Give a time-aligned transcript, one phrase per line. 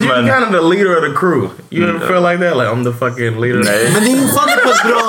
[0.00, 1.50] You're kind of the leader of the crew.
[1.70, 2.56] You ever feel like that?
[2.56, 3.62] Like I'm the fucking leader.
[3.64, 3.90] Nej.
[3.92, 5.00] Men det är ju fan inte pass bra.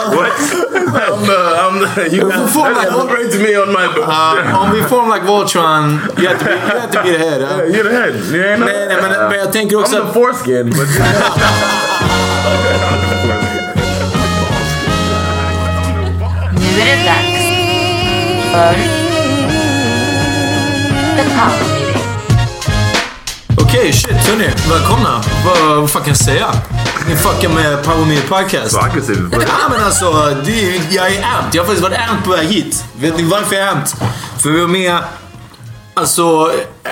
[1.10, 4.82] I'm the, I'm the, you got, Får man- celebrate me on my Uh, om vi
[4.84, 7.42] form like Voltron, you have to be, you have to be the head.
[7.42, 7.62] huh?
[7.66, 8.14] You're the head.
[8.34, 10.88] You ain't Nej, nej, men, men jag tänker också I'm the foreskin, but
[16.52, 17.44] Nu är det dags
[18.52, 18.74] för
[21.18, 21.79] The Power
[23.58, 24.50] Okej, shit hörni.
[24.70, 25.22] Välkomna.
[25.46, 26.48] Vad, vad fan kan jag säga?
[27.08, 28.72] Ni fuckar med Power Me Podcast.
[28.72, 29.30] Så aggressiv.
[29.32, 30.12] Ja men alltså,
[30.46, 31.50] det jag är amped.
[31.56, 32.84] Jag har faktiskt varit amped på väg hit.
[33.00, 33.90] Vet ni varför jag är amped?
[34.40, 34.98] För vi var med,
[35.94, 36.52] alltså,
[36.84, 36.92] eh,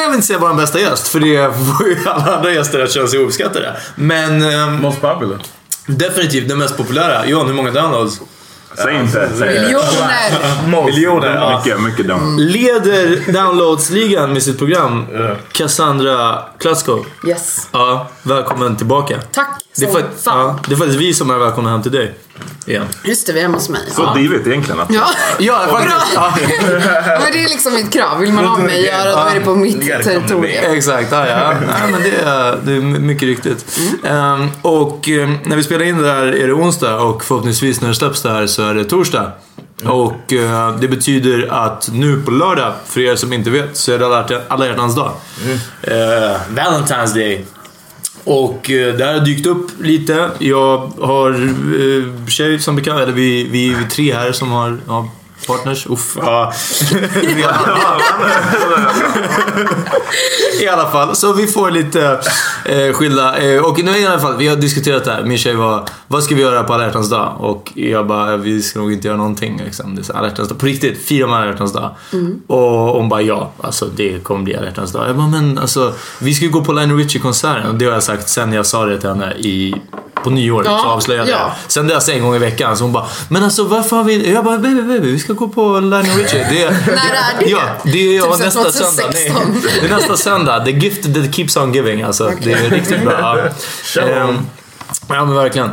[0.00, 1.08] jag vill inte säga vår bästa gäst.
[1.08, 3.76] För det får ju alla andra gäster att känna sig uppskattade.
[3.94, 5.38] Men ehm, most popular.
[5.86, 7.26] definitivt den mest populära.
[7.26, 8.20] Johan, hur många downloads?
[8.82, 9.30] Säg inte.
[9.38, 9.62] Säg inte.
[9.62, 10.86] Miljoner!
[10.86, 11.34] Miljoner.
[11.34, 11.58] ja.
[11.64, 12.36] Mycket, mycket dum.
[12.38, 15.06] Leder downloadsligan med sitt program.
[15.52, 17.06] Cassandra Klatskov.
[17.26, 17.68] Yes.
[17.72, 19.20] Ja, välkommen tillbaka.
[19.32, 20.38] Tack Det är, som fakt- fan.
[20.38, 22.14] ja, det är faktiskt vi som är välkomna hem till dig.
[22.66, 22.86] Igen.
[23.04, 23.80] Just det, vi är hemma hos mig.
[23.90, 24.80] Så divigt egentligen.
[24.80, 25.06] Att, Ja,
[25.38, 25.80] Ja, bra!
[25.80, 26.14] faktiskt.
[26.14, 26.32] Ja.
[27.20, 28.18] Men det är liksom mitt krav.
[28.18, 30.74] Vill man ha mig att göra, då är det på mitt territorium.
[30.74, 31.50] Exakt, ja, ja.
[31.66, 33.78] Nej, men det, är, det är mycket riktigt.
[34.04, 37.88] Ehm, och ehm, när vi spelar in det här är det onsdag och förhoppningsvis när
[37.88, 39.32] det släpps det här så är det torsdag.
[39.84, 43.98] Och eh, det betyder att nu på lördag, för er som inte vet, så är
[43.98, 45.10] det alla, alla hjärtans dag.
[45.82, 45.94] Eh,
[46.54, 47.44] Valentine's Day.
[48.26, 50.30] Och eh, det här har dykt upp lite.
[50.38, 55.08] Jag har eh, tjej som bekant, eller vi, vi är tre här som har, har
[55.46, 55.86] partners.
[55.86, 56.52] Uff, ja.
[60.60, 62.20] I alla fall, så vi får lite
[62.64, 63.38] eh, skilda...
[63.38, 65.24] Eh, och nu i alla fall, vi har diskuterat det här.
[65.24, 67.34] Min tjej var, vad ska vi göra på alla dag?
[67.38, 69.60] Och jag bara, vi ska nog inte göra någonting.
[69.64, 69.94] Liksom.
[69.94, 70.58] Det är så alla dag.
[70.58, 71.90] På riktigt, fira med alla dag.
[72.46, 75.08] Och hon bara, ja, alltså det kommer bli alla dag.
[75.08, 77.68] Jag bara, men alltså, vi ska ju gå på Lionel Richie-konserten.
[77.68, 79.74] Och det har jag sagt sen jag sa det till henne i,
[80.24, 80.66] på nyåret.
[80.70, 81.44] Ja, så avslöjade jag ja.
[81.44, 81.72] det.
[81.72, 82.76] Sen dess en gång i veckan.
[82.76, 84.32] Så hon bara, men alltså varför har vi...
[84.32, 86.46] Jag bara, baby, baby, vi ska gå på Lionel Richie.
[86.50, 87.50] Det, När är det?
[87.50, 89.02] Ja, det är ja, Typ nästa söndag.
[89.02, 89.42] 2016.
[89.64, 90.64] Nej, det är nästa söndag.
[90.64, 92.02] The gift that keeps on giving.
[92.02, 93.38] Alltså, Det är riktigt bra.
[93.96, 94.02] Ja.
[94.02, 94.38] Ehm,
[95.08, 95.70] ja, men verkligen.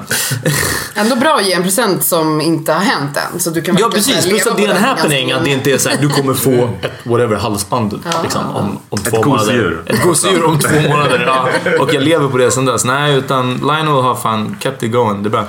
[0.96, 3.40] Ändå bra att ge en present som inte har hänt än.
[3.40, 4.26] Så du kan Ja, precis.
[4.26, 5.32] Plus att det är en den happening.
[5.32, 8.98] Att det inte är så här, du kommer få ett whatever halsband liksom, om, om
[9.00, 9.38] två månader.
[9.38, 9.82] gosedjur.
[9.86, 11.24] Ett gosedjur om två månader.
[11.28, 11.48] Ja.
[11.80, 12.86] Och jag lever på det sen dess.
[12.86, 15.24] Nej, utan Lionel har fan kept it going.
[15.24, 15.46] Det är bra.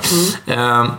[0.47, 0.91] Ehm,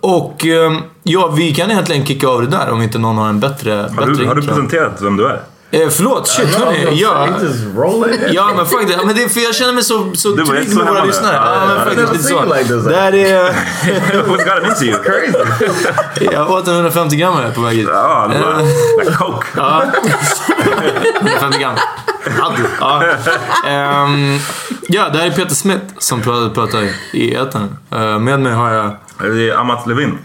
[0.00, 3.40] och ehm, ja, vi kan egentligen kicka av det där om inte någon har en
[3.40, 5.40] bättre, har, bättre du, har du presenterat vem du är?
[5.70, 7.00] Eh, förlåt, shit hörni.
[7.00, 7.28] Ja.
[8.32, 10.78] Ja men faktiskt, men det är för jag känner mig så, så trygg inte så
[10.78, 11.34] med våra lyssnare.
[11.34, 12.54] Ja, men faktiskt lite så.
[12.54, 12.74] Like.
[12.74, 13.42] Det här är...
[14.26, 14.98] Who's got an into you?
[15.02, 16.28] Crazy.
[16.32, 17.88] Jag åt en 150 gram här på väg hit.
[17.92, 18.62] Ja, det var
[19.04, 19.46] like coke.
[19.56, 19.82] Ja.
[21.20, 21.74] 150 gram.
[22.80, 23.02] Ja.
[23.68, 24.38] Ehm,
[24.88, 27.76] ja, det här är Peter Smith som pratar, pratar i etern.
[27.94, 28.96] Uh, med mig har jag...
[29.18, 30.18] Det är Amat Levin.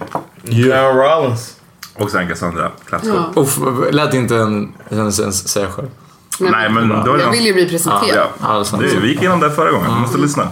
[0.43, 1.55] John Rollins.
[1.95, 3.23] Och sen Cassandra Klatskov.
[3.35, 3.41] Ja.
[3.41, 3.57] Uff,
[3.91, 5.87] lät inte en, en säga själv.
[6.39, 8.27] Nej, men då är det Jag vill ju bli presenterad.
[8.41, 8.63] Ja.
[8.71, 8.77] Ja.
[8.77, 9.93] Det, vi gick igenom det förra gången.
[9.93, 10.47] Du måste lyssna.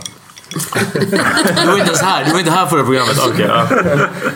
[1.61, 2.25] Du var inte ens här.
[2.25, 3.27] Du var inte här förra programmet.
[3.27, 3.45] Okej.
[3.47, 3.67] ja.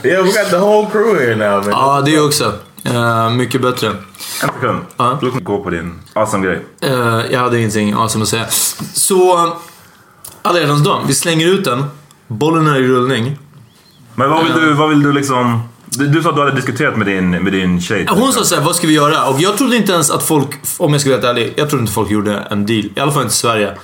[0.04, 1.70] Yeah, we got the whole crew here now, man.
[1.70, 2.54] Ja, det är också.
[2.86, 3.88] Eh, mycket bättre.
[3.88, 4.80] En sekund.
[4.98, 5.20] Ja.
[5.22, 6.66] Låt mig gå på din awesome grej.
[6.82, 8.46] Eh, jag hade ingenting awesome att säga.
[8.94, 9.54] Så,
[10.42, 11.02] alla hjärtans dag.
[11.08, 11.86] Vi slänger ut den.
[12.28, 13.38] Bollen är i rullning.
[14.16, 15.70] Men vad vill du, vad vill du liksom...
[15.86, 18.06] Du, du sa att du hade diskuterat med din, med din tjej.
[18.10, 19.26] Hon sa såhär, vad ska vi göra?
[19.26, 21.82] Och jag trodde inte ens att folk, om jag ska vara helt ärlig, jag trodde
[21.82, 22.86] inte folk gjorde en deal.
[22.96, 23.78] I alla fall inte i Sverige.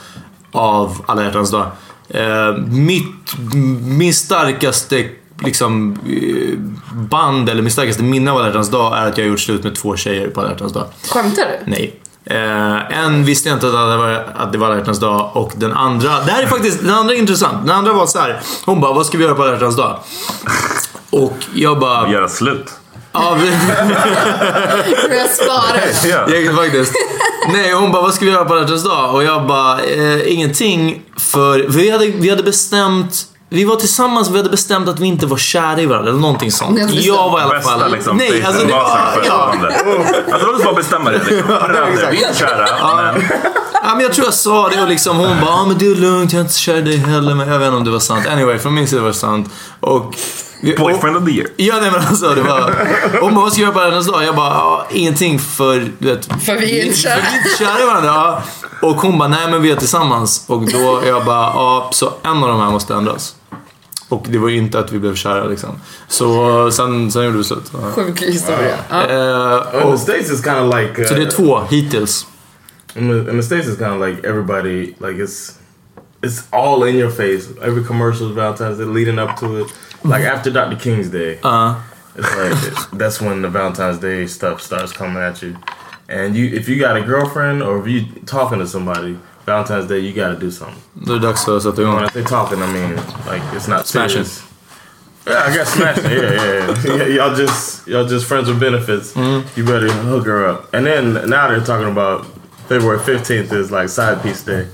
[0.51, 1.71] Av alla hjärtans dag.
[2.09, 3.35] Eh, mitt,
[3.81, 5.09] min starkaste
[5.41, 6.57] liksom, eh,
[6.93, 9.63] band, eller min starkaste minne av alla hjärtans dag är att jag har gjort slut
[9.63, 10.85] med två tjejer på alla hjärtans dag.
[11.09, 11.71] Skämtar du?
[11.71, 11.99] Nej.
[12.25, 15.51] Eh, en visste jag inte att det var, att det var alla hjärtans dag och
[15.55, 17.67] den andra, det här är faktiskt, den andra är intressant.
[17.67, 18.41] Den andra var så här.
[18.65, 19.99] hon bara, vad ska vi göra på alla hjärtans dag?
[21.09, 22.11] Och jag bara...
[22.11, 22.71] Göra slut.
[23.11, 23.47] Ja, vi,
[25.17, 25.81] Jag sparar.
[26.05, 26.35] Ja.
[26.35, 26.93] jag, faktiskt.
[27.53, 29.15] Nej, hon bara, vad ska vi göra på alla dag?
[29.15, 31.01] Och jag bara, eh, ingenting.
[31.17, 35.07] För vi hade, vi hade bestämt vi var tillsammans och vi hade bestämt att vi
[35.07, 36.79] inte var kära i varandra eller någonting sånt.
[36.93, 37.91] Jag var i alla Bästa fall...
[37.91, 38.17] liksom.
[38.17, 38.99] Nej, alltså det var.
[39.25, 39.53] Ja,
[40.31, 41.17] Alltså låt oss bara bestämma det.
[41.17, 41.43] Liksom.
[42.11, 42.95] Vi är inte kära.
[43.13, 43.23] Men
[43.83, 45.95] Ja, men jag tror jag sa det och liksom hon bara ah, men det är
[45.95, 47.35] lugnt, jag är inte kär i dig heller.
[47.35, 48.27] Men jag vet inte om det var sant.
[48.27, 49.49] Anyway, från min sida var det sant.
[49.79, 50.15] Och...
[50.61, 51.47] vi- boyfriend of the year.
[51.57, 52.73] Ja, nej men alltså det var...
[53.21, 54.23] Hon bara, vad ska jag göra på hennes dag?
[54.23, 56.25] Jag bara, ja, ingenting för, du vet...
[56.45, 57.15] För vi är inte kära.
[57.15, 58.09] För vi är inte kära i varandra.
[58.09, 58.41] Ja.
[58.81, 60.43] Och hon bara, nej men vi är tillsammans.
[60.47, 63.35] Och då, jag bara, ja, så en av de här måste ändras.
[64.11, 65.69] Och det var ju inte att vi blev kära liksom.
[66.07, 67.71] Så sen, sen gjorde vi slut.
[67.95, 68.77] Sjuk historia.
[68.89, 69.07] Ja.
[69.09, 71.01] Eh, In och, the States, it's kind of like.
[71.01, 72.27] Uh, så det är två hittills.
[72.95, 75.51] In the, in the States, it's kind of like everybody, like it's.
[76.21, 77.47] It's all in your face.
[77.61, 79.67] Every commercial, is Valentine's Day, leading up to it.
[80.03, 80.75] Like after Dr.
[80.79, 81.75] King's Day, Uh,
[82.17, 85.55] it's like that's when the Valentine's Day stuff starts coming at you.
[86.09, 89.99] And you, if you got a girlfriend or if you talking to somebody, Valentine's Day,
[89.99, 90.75] you got to do something.
[90.93, 91.95] då är det dags att sätta igång.
[91.95, 92.89] When I say talking, I mean
[93.31, 94.09] like it's not Smashing.
[94.25, 94.43] serious.
[95.27, 96.11] Yeah, I guess smashing.
[96.11, 96.95] Yeah, yeah, yeah.
[97.07, 99.15] Y- y'all just y'all just friends with benefits.
[99.55, 100.73] You better hook her up.
[100.73, 102.25] And then now they're talking about
[102.69, 104.65] February fifteenth is like side piece day.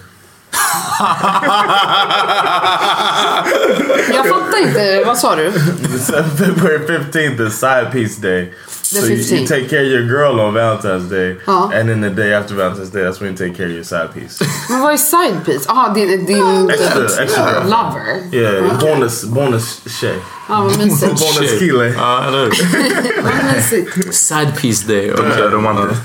[4.13, 5.03] Jag fattar inte.
[5.05, 5.51] Vad sa du?
[6.37, 8.53] February fifteenth is side piece day.
[8.93, 9.47] The so you, you 15th.
[9.47, 11.71] take care of your girl on Valentine's Day, Ja.
[11.73, 14.09] and then the day after Valentine's Day, that's when you take care of your side
[14.13, 14.45] piece.
[14.69, 15.65] Men vad är side piece?
[15.67, 17.63] Jaha, din, din Extra, extra girl.
[17.69, 18.05] lover.
[18.31, 20.15] Yeah, bonus, bonus shay,
[20.49, 21.19] Ja, vad mysigt.
[21.37, 21.85] bonus kille.
[21.97, 22.51] Ja, eller hur?
[23.23, 24.15] Vad mysigt.
[24.15, 25.13] Side piece day.
[25.37, 26.01] Det är romantiskt.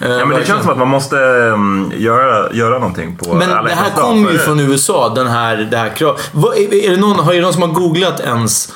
[0.00, 0.46] Eh, Ja, men det verkligen.
[0.46, 4.32] känns som att man måste um, göra, göra någonting på Men alla det här kommer
[4.32, 6.20] ju från USA, den här, det här kravet.
[6.56, 8.74] Är, är det någon, är det någon som har googlat ens, eh,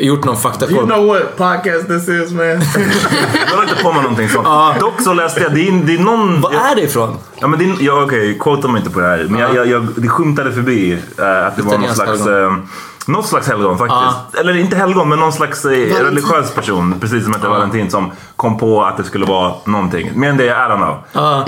[0.00, 0.86] gjort någon You faktakoll?
[0.86, 2.44] know what podcast this is, man?
[2.46, 4.80] Jag håller inte på med någonting sånt.
[4.80, 6.40] Dock så läste jag, det är, det är någon...
[6.40, 7.16] Vad är det ifrån?
[7.40, 9.26] Ja men det är, ja, okej, quota mig inte på det här.
[9.30, 12.20] Men jag, jag, jag, det skymtade förbi eh, att det var någon Italienskt slags...
[12.26, 12.54] helgon.
[12.54, 12.64] Eh,
[13.06, 14.40] något slags helgon faktiskt.
[14.40, 15.70] Eller inte helgon, men någon slags eh,
[16.04, 16.94] religiös person.
[17.00, 20.10] Precis som hette Valentin som kom på att det skulle vara någonting.
[20.14, 20.96] Mer än det, I don't know.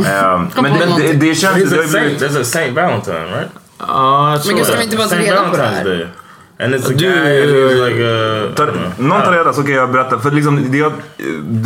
[0.06, 1.70] Eh, men på men det, det känns...
[1.70, 3.50] Det There's a Saint Valentine, right?
[3.78, 4.78] Ja, jag tror Men gud, ska det.
[4.78, 6.12] vi inte bara ta reda på det här?
[6.58, 8.52] And it's a Du- guy, he's like a...
[8.56, 10.18] tar, någon tar reda så kan jag berätta.
[10.18, 10.92] För liksom, det jag,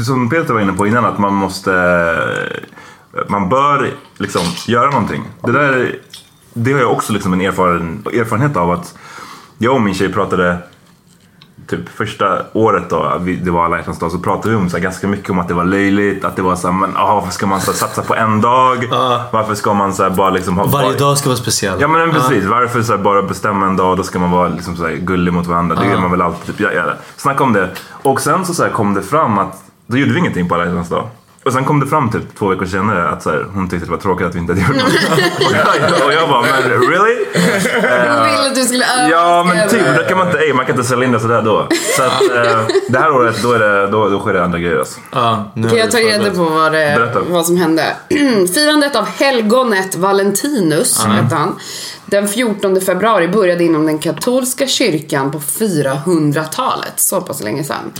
[0.06, 1.70] som Peter var inne på innan, att man måste...
[3.28, 5.22] Man bör liksom göra någonting.
[5.42, 5.94] Det där
[6.52, 8.70] det har jag också liksom en erfaren, erfarenhet av.
[8.70, 8.94] att
[9.58, 10.56] Jag och min tjej pratade
[11.66, 14.82] typ första året då, det var alla hjärtans dag, så pratade vi om så här,
[14.82, 16.24] ganska mycket om att det var löjligt.
[16.24, 18.40] Att det var så här, men ah, varför ska man så här, satsa på en
[18.40, 18.88] dag?
[19.30, 20.66] Varför ska man så här, bara liksom ha...
[20.66, 21.80] Varje bara- dag ska vara speciell.
[21.80, 24.76] Ja men precis, varför så här, bara bestämma en dag då ska man vara liksom
[24.76, 25.76] så här, gullig mot varandra.
[25.76, 26.46] Det gör man väl alltid.
[26.46, 26.84] Typ, ja, ja.
[27.16, 27.68] Snacka om det.
[28.02, 30.64] Och sen så, så här, kom det fram att då gjorde vi ingenting på alla
[30.64, 31.08] hjärtans dag.
[31.44, 33.90] Och sen kom det fram typ två veckor senare att så här, hon tyckte det
[33.90, 34.86] var tråkigt att vi inte hade gjort något.
[35.46, 37.24] och, jag, och jag bara, men really?
[37.74, 40.66] Hon ville att du skulle överraska Ja men typ, det kan man inte, ej, man
[40.66, 41.68] kan inte sälja in det sådär då.
[41.96, 44.78] Så att eh, det här året då, är det, då, då sker det andra grejer
[44.78, 45.00] alltså.
[45.12, 47.20] Ja, nu Kan jag ta reda på vad, det, Berätta.
[47.28, 47.96] vad som hände?
[48.54, 51.56] Firandet av helgonet Valentinus, hette han,
[52.10, 56.92] den 14 februari började inom den katolska kyrkan på 400-talet.
[57.00, 57.92] Så pass länge sedan.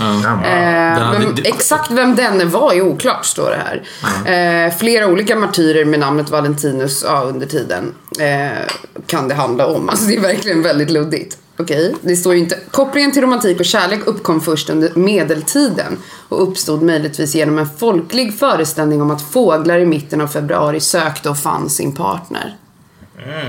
[0.44, 4.66] Eh, hade- vem, exakt vem denne var är oklart, står det här.
[4.66, 8.58] Eh, flera olika martyrer med namnet Valentinus ja, under tiden eh,
[9.06, 9.88] kan det handla om.
[9.88, 11.38] Alltså det är verkligen väldigt luddigt.
[11.58, 12.58] Okej, det står ju inte.
[12.70, 15.98] Kopplingen till romantik och kärlek uppkom först under medeltiden
[16.28, 21.30] och uppstod möjligtvis genom en folklig föreställning om att fåglar i mitten av februari sökte
[21.30, 22.56] och fann sin partner.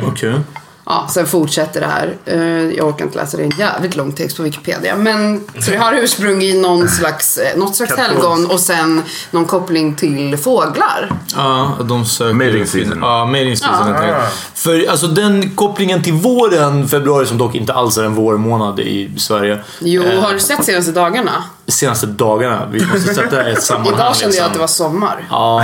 [0.03, 0.33] Okej.
[0.85, 2.15] Ja, sen fortsätter det här.
[2.25, 4.95] Eh, Jag orkar inte läsa det, är en jävligt lång text på Wikipedia.
[4.95, 8.11] Men, så det har ursprung i någon slags, eh, något slags Katolsk.
[8.11, 11.11] helgon och sen någon koppling till fåglar.
[11.35, 12.33] Ja, de söker...
[12.33, 12.97] Mating season.
[13.01, 13.95] Ja, mating season Ja.
[13.95, 14.33] enkelt.
[14.53, 19.11] För alltså den kopplingen till våren, februari, som dock inte alls är en vårmånad i
[19.17, 19.59] Sverige.
[19.79, 21.43] Jo, Eh, har du sett senaste dagarna?
[21.71, 22.67] Senaste dagarna.
[22.71, 23.93] Vi måste sätta det i ett sammanhang.
[23.95, 24.45] Idag kände jag liksom.
[24.47, 25.25] att det var sommar.
[25.29, 25.63] Ja,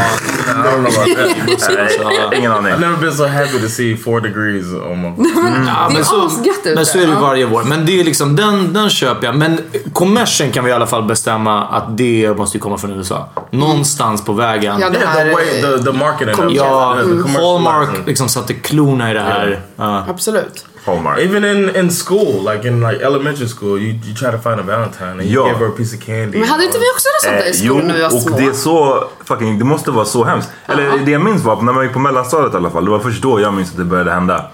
[2.38, 2.74] ingen aning.
[2.74, 5.14] I've never been so happy to see four degrees my.
[5.68, 6.76] Ja, Det är så, asgött ute.
[6.76, 7.64] men så är det varje vår.
[7.64, 9.36] Men det är liksom, den, den köper jag.
[9.36, 9.60] Men
[9.94, 13.30] kommersen kan vi i alla fall bestämma att det måste komma från USA.
[13.52, 14.80] Någonstans på vägen.
[14.82, 16.56] Ja, det Yeah, här the way the the marketing.
[16.56, 19.60] Ja, commercial Hallmark liksom satte klorna i det här.
[19.76, 20.06] Ja.
[20.10, 20.66] Absolut.
[20.88, 21.20] Hallmark.
[21.20, 24.64] Even in, in school, like in like elementary school, you, you try to find a
[24.64, 25.48] Valentine and you Ja.
[25.48, 26.40] give her a piece of candy.
[26.40, 28.22] Men hade inte vi också något sånt där i Eh, skolan när vi var och
[28.22, 28.38] små?
[28.38, 30.50] det är så fucking, det måste vara så hemskt.
[30.68, 33.00] Eller det jag minns var när man gick på mellanstadiet i alla fall, det var
[33.00, 34.46] först då jag minns att det började hända.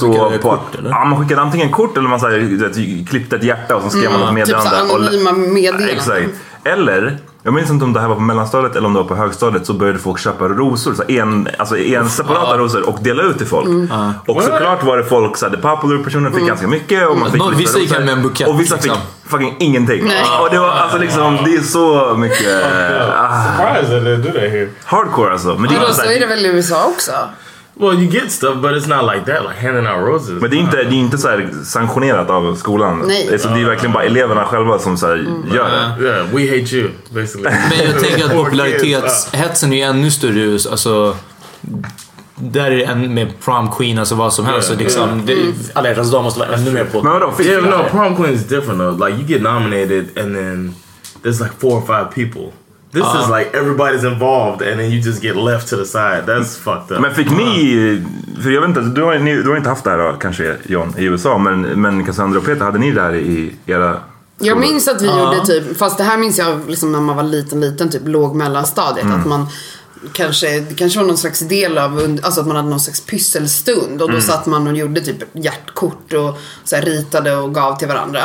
[0.00, 0.90] Så skickade på, kort, eller?
[0.90, 3.82] Ja, man skickade antingen kort eller man så här, du vet, klippte ett hjärta och
[3.82, 4.92] så skrev man något Typ så meddelande.
[4.94, 5.88] och- anonyma meddelanden.
[5.96, 6.30] Exakt.
[6.64, 9.14] Eller, jag minns inte om det här var på mellanstadiet eller om det var på
[9.14, 13.38] högstadiet så började folk köpa rosor, så en, alltså en separata rosor och dela ut
[13.38, 13.90] till folk.
[14.26, 17.32] Och såklart var det folk, så här, the popular personer fick ganska mycket och man
[17.32, 18.96] fick lite vissa gick hem med en bukett, Och vissa liksom.
[18.96, 20.04] fick fucking ingenting.
[20.04, 20.24] Nej.
[20.42, 22.64] Och det var alltså liksom, det är så mycket
[23.16, 24.68] ah, Surprised that they do that here.
[24.84, 25.48] hardcore alltså.
[25.58, 27.12] Men det, är så så är det väl i USA också?
[27.78, 30.40] Well, you get stuff, but it's not like that, like handing out roses.
[30.40, 33.02] men det är inte, det är inte så här sanktionerat av skolan.
[33.06, 33.26] Nej.
[33.28, 35.16] Det, är, så det är verkligen bara eleverna själva som så här
[35.54, 36.04] gör det.
[36.04, 37.42] Yeah, we hate you, basically.
[37.42, 40.70] Men jag tänker att popularitetshetsen är ju ännu större i USA.
[40.70, 41.16] Alltså,
[42.34, 44.68] där är det än med prom queen, alltså vad som helst.
[44.68, 45.34] Så liksom, det,
[45.74, 47.02] alla hjärtans dag måste vara ännu mer på.
[47.02, 47.32] Men vadå?
[47.40, 49.08] Yeah, no, prom queen is different though.
[49.08, 50.74] Like you get nominated, and then
[51.22, 52.52] there's like four or five people.
[52.92, 56.22] This is like everybody's involved, and then you just get left to the side.
[56.26, 57.00] That's fucked up.
[57.00, 58.02] Men fick ni,
[58.42, 60.56] för jag vet inte, du har, ni, du har inte haft det här då, kanske
[60.66, 63.84] John i USA, men, men Cassandra och Peter, hade ni det här i era
[64.38, 64.60] Jag skolor?
[64.60, 67.60] minns att vi gjorde typ, fast det här minns jag liksom när man var liten,
[67.60, 69.04] liten, typ låg mellanstadiet.
[69.06, 69.20] Mm.
[69.20, 69.46] Att man
[70.12, 74.02] kanske, det kanske var någon slags del av, alltså att man hade någon slags pysselstund.
[74.02, 74.20] Och då Mm.
[74.20, 78.20] satt man och gjorde typ hjärtkort och så här ritade och gav till varandra.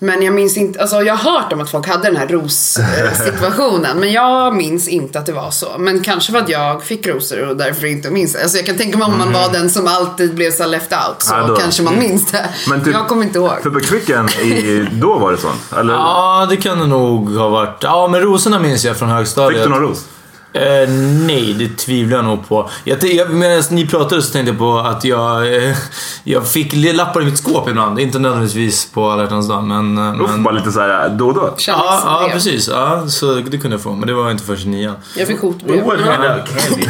[0.00, 3.98] Men jag minns inte, alltså jag har hört om att folk hade den här ros-situationen.
[3.98, 5.66] men jag minns inte att det var så.
[5.78, 8.42] Men kanske för att jag fick rosor och därför inte minns det.
[8.42, 11.22] Alltså jag kan tänka mig om man var den som alltid blev så left out.
[11.22, 11.50] Så Mm.
[11.50, 12.48] Ja, kanske man minns det.
[12.68, 13.62] Men typ- jag kommer inte ihåg.
[13.62, 15.72] För på Kvicken, i, då var det sånt?
[15.78, 17.76] Eller Ja, det kan det nog ha varit.
[17.80, 19.62] Ja, men rosorna minns jag från högstadiet.
[19.62, 20.04] fick du någon ros?
[20.52, 20.88] Eh,
[21.26, 22.70] nej, det tvivlar jag nog på.
[22.84, 25.76] Jag, jag, medan ni pratade så tänkte jag på att jag, eh,
[26.24, 27.98] jag fick lappar i mitt skåp ibland.
[28.00, 29.98] Inte nödvändigtvis på alla hjärtans dag, men...
[29.98, 31.40] eh, Uff, men bara lite såhär då och då?
[31.40, 32.32] ja, ja, Kärleksbrev.
[32.32, 32.68] precis.
[32.68, 33.92] Ja, så det kunde jag få.
[33.92, 34.94] Men det var inte först i nian.
[35.16, 35.84] Jag fick hotbrev.
[35.86, 36.82] hand out candy.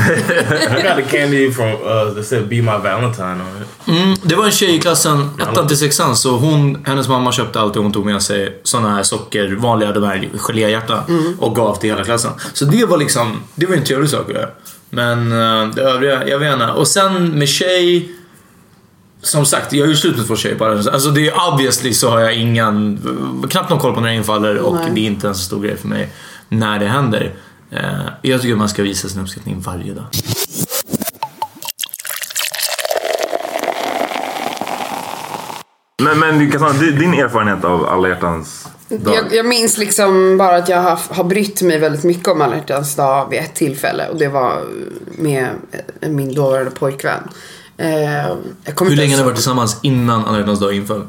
[0.79, 3.69] I got a candy from uh, that said "Be My Valentine" on it.
[3.89, 7.61] Mm, det var en tjej i klassen, ettan till sexan, så hon, hennes mamma köpte
[7.61, 10.99] alltid, hon tog med sig såna här socker, vanliga de här geléhjärtan
[11.39, 12.31] och gav till hela klassen.
[12.53, 14.49] Så det var liksom, det var en trevlig sak att göra.
[14.91, 16.67] Men eh, det övriga, jag vet inte.
[16.67, 18.13] Och sen med tjej,
[19.23, 21.95] som sagt, jag är ju slut med två tjejer på alla Alltså det är obviously
[21.95, 22.99] så har jag ingen,
[23.51, 24.91] knappt någon koll på när det infaller och Nej.
[24.95, 26.09] det är inte en så stor grej för mig
[26.49, 27.35] när det händer.
[27.71, 27.81] Eh,
[28.23, 30.07] Jag tycker att man ska visa sin uppskattning varje dag.
[36.03, 36.39] Men, men
[36.99, 38.69] din erfarenhet av alla hjärtans?
[38.89, 42.57] Jag, jag minns liksom bara att jag har, har brytt mig väldigt mycket om alla
[42.57, 44.09] hjärtans dag vid ett tillfälle.
[44.09, 44.63] Och det var
[45.19, 45.49] med
[46.01, 47.29] eh, min dåvarande pojkvän.
[47.77, 47.87] Eh,
[48.81, 51.07] Hur länge har ni varit tillsammans innan alla hjärtans dag inföll?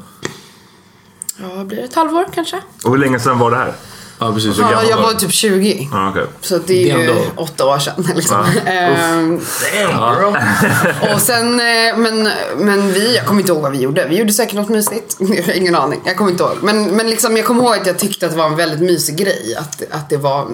[1.38, 2.56] Ja, blir det ett halvår kanske?
[2.84, 3.72] Och hur länge sedan var det här?
[4.20, 4.58] Ja, precis.
[4.58, 5.88] Hur Ja, jag var typ 20.
[5.92, 6.24] Ja, okej.
[6.40, 8.06] Så det är ju ändå- åtta år sedan.
[8.16, 8.46] Liksom.
[8.66, 8.70] Ja.
[8.72, 9.40] Ehm,
[9.88, 10.34] Damn,
[11.14, 14.06] och sen, eh, men, men vi, jag kommer inte ihåg vad vi gjorde.
[14.08, 15.16] Vi gjorde säkert något mysigt.
[15.54, 16.00] Ingen aning.
[16.04, 16.56] Jag kommer inte ihåg.
[16.62, 19.16] Men, men liksom, jag kommer ihåg att jag tyckte att det var en väldigt mysig
[19.16, 19.54] grej.
[19.58, 20.46] Att, att det var,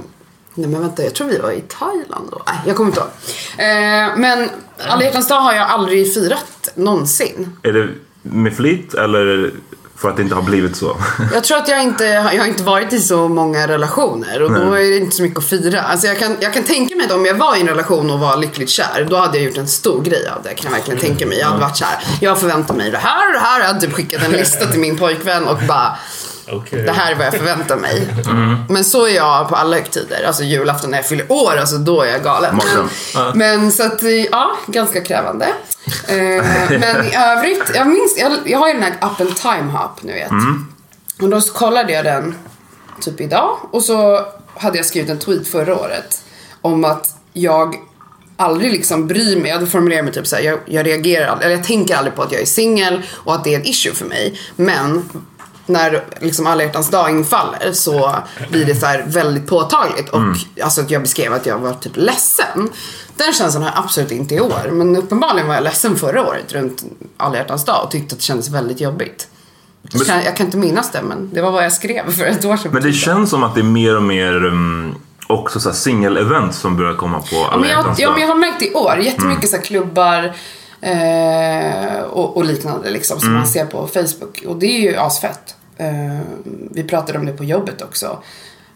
[0.55, 2.43] nej men vänta, jag tror vi var i Thailand då.
[2.47, 3.09] Nej, jag kommer inte ihåg.
[3.59, 4.49] Eh, men
[4.89, 7.57] alla hjärtans dag har jag aldrig firat någonsin.
[7.63, 7.89] Är det
[8.23, 9.53] med flit eller
[9.97, 10.97] för att det inte har blivit så?
[11.33, 14.73] Jag tror att jag inte, jag har inte varit i så många relationer och då
[14.73, 15.81] är det inte så mycket att fira.
[15.81, 18.19] Alltså jag kan, jag kan tänka mig att om jag var i en relation och
[18.19, 20.55] var lyckligt kär, då hade jag gjort en stor grej av det.
[20.55, 21.39] Kan jag verkligen tänka mig.
[21.39, 22.05] Jag hade varit kär.
[22.21, 23.61] Jag förväntar mig det här och det här.
[23.61, 25.99] Jag hade typ skickat en lista till min pojkvän och bara
[26.53, 26.83] Okay.
[26.83, 28.09] det här är vad jag förväntar mig.
[28.69, 30.25] Men så är jag på alla högtider.
[30.27, 32.61] Alltså julafton när jag fyller år, alltså då är jag galen.
[33.15, 35.47] Men, men så att, ja, ganska krävande.
[36.09, 40.13] Eh, men i övrigt, jag minns, jag, jag har ju den här appen Timehop, ni
[40.13, 40.31] vet.
[41.21, 42.35] Och då så kollade jag den
[43.01, 44.27] typ idag och så
[44.57, 46.23] hade jag skrivit en tweet förra året
[46.61, 47.75] om att jag
[48.37, 49.49] aldrig liksom bryr mig.
[49.49, 52.23] Jag hade formulerat mig typ såhär, jag, jag reagerar aldrig, eller jag tänker aldrig på
[52.23, 54.41] att jag är singel och att det är ett issue för mig.
[54.57, 55.09] Men
[55.67, 58.17] när liksom alla hjärtans dag infaller så
[58.51, 60.09] blir det så här väldigt påtagligt.
[60.09, 60.21] Och
[60.63, 62.69] alltså att jag beskrev att jag var typ ledsen.
[63.17, 64.71] Den känslan har jag absolut inte i år.
[64.73, 66.85] Men uppenbarligen var jag ledsen förra året runt
[67.17, 69.29] alla hjärtans dag och tyckte att det kändes väldigt jobbigt.
[70.07, 72.57] Kan, jag kan inte minnas det, men det var vad jag skrev för ett år
[72.57, 72.71] sedan.
[72.73, 74.95] Men det känns som att det är mer och mer um,
[75.27, 78.35] också så single-event som börjar komma på Ja, alla men jag, ja, men jag har
[78.35, 79.63] märkt i år jättemycket Mm.
[79.63, 80.33] så klubbar
[80.81, 83.39] eh, och, och liknande liksom, som Mm.
[83.39, 84.45] man ser på Facebook.
[84.47, 85.55] Och det är ju asfett.
[85.77, 86.21] Eh,
[86.71, 88.23] vi pratade om det på jobbet också.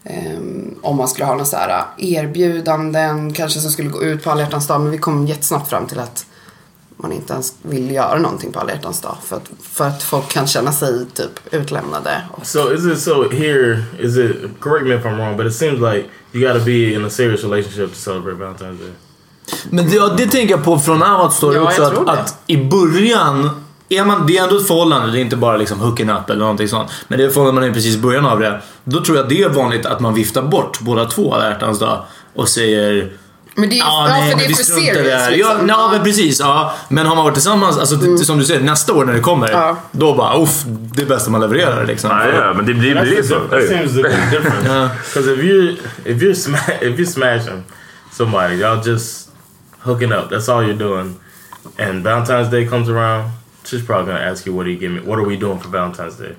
[0.03, 0.39] Eh,
[0.81, 4.41] om man skulle ha några så här erbjudanden, kanske som skulle gå ut på alla
[4.41, 4.81] hjärtans dag.
[4.81, 6.25] Men vi kom jättesnabbt fram till att
[6.97, 9.17] man inte ens vill göra någonting på alla hjärtans dag.
[9.23, 12.21] För att, för att folk kan känna sig typ utlämnade.
[12.31, 13.83] Och, So is it so here?
[13.99, 16.93] Is it correct me if I'm wrong, but it seems like you got to be
[16.93, 18.91] in a serious relationship to celebrate Valentine's Day.
[19.69, 21.83] Men det, ja, det tänker jag på från Amat story Ja, också.
[21.83, 23.49] Att, att i början,
[23.89, 25.11] är man, det är ändå ett förhållande.
[25.11, 26.91] Det är inte bara liksom hooking up eller någonting sånt.
[27.07, 28.61] Men det är förhållande man är precis i början av det.
[28.83, 32.01] Då tror jag det är vanligt att man viftar bort båda två alla hjärtans dag.
[32.35, 33.11] Och säger
[33.55, 35.07] men det är, ja, nej, för det är vi för struntar serious.
[35.25, 35.31] där.
[35.31, 35.67] Liksom.
[35.69, 36.39] Ja, ja, men precis.
[36.39, 36.73] Ja.
[36.89, 39.51] Men har man varit tillsammans, alltså, t- som du säger, nästa år när det kommer.
[39.51, 39.77] Ja.
[39.91, 42.09] Då bara, uff, det är bästa man levererar liksom.
[42.09, 43.39] Ja, ja, men det blir the så.
[43.39, 44.65] that seems to be different.
[44.65, 44.89] Yeah.
[45.13, 47.63] Because if you if you're sma- if you're smashing
[48.11, 49.29] somebody, y'all just
[49.83, 50.29] hooking up.
[50.29, 51.15] That's all you're doing.
[51.79, 53.23] And Valentine's Day comes around,
[53.65, 54.99] she's probably gonna ask you, "What do you give me?
[55.05, 56.33] What are we doing for Valentine's Day?"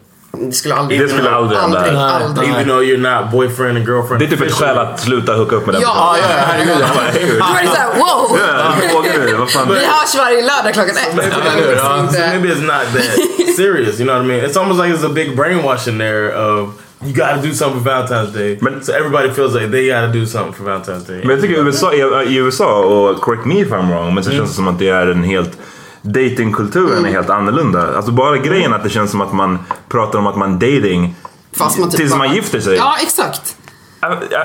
[0.48, 1.78] Det skulle aldrig Det skulle aldrig hända.
[1.78, 2.22] aldrig, Nej.
[2.22, 2.48] aldrig.
[2.48, 4.18] Even though you're not boyfriend and girlfriend.
[4.20, 6.36] Det är typ ett skäl att sluta hooka upp med den Ja, personen.
[6.38, 7.38] ja, herregud.
[7.38, 8.38] Då är det såhär, wow!
[8.40, 9.34] Ja, jag frågar nu.
[9.34, 9.68] Vad fan.
[9.68, 11.16] Vi hörs varje lördag klockan ett.
[11.16, 14.00] Maybe, Men maybe, liksom so inte- maybe it's not that serious.
[14.00, 14.40] You know what I mean?
[14.50, 16.68] It's almost like there's a big brainwashing there of
[17.04, 18.58] you got to do something for Valentine's Day.
[18.60, 21.18] But- so everybody feels like they got to do something for Valentine's Day.
[21.24, 24.30] Men jag tycker USA, i, i USA, och correct me if I'm wrong, men så
[24.30, 25.58] känns det som att det är en helt
[26.02, 27.96] Datingkulturen är helt annorlunda.
[27.96, 31.14] Alltså bara grejen att det känns som att man pratar om att man dating
[31.56, 32.76] Fast man typ tills bara- man gifter sig.
[32.76, 33.56] Ja, exakt.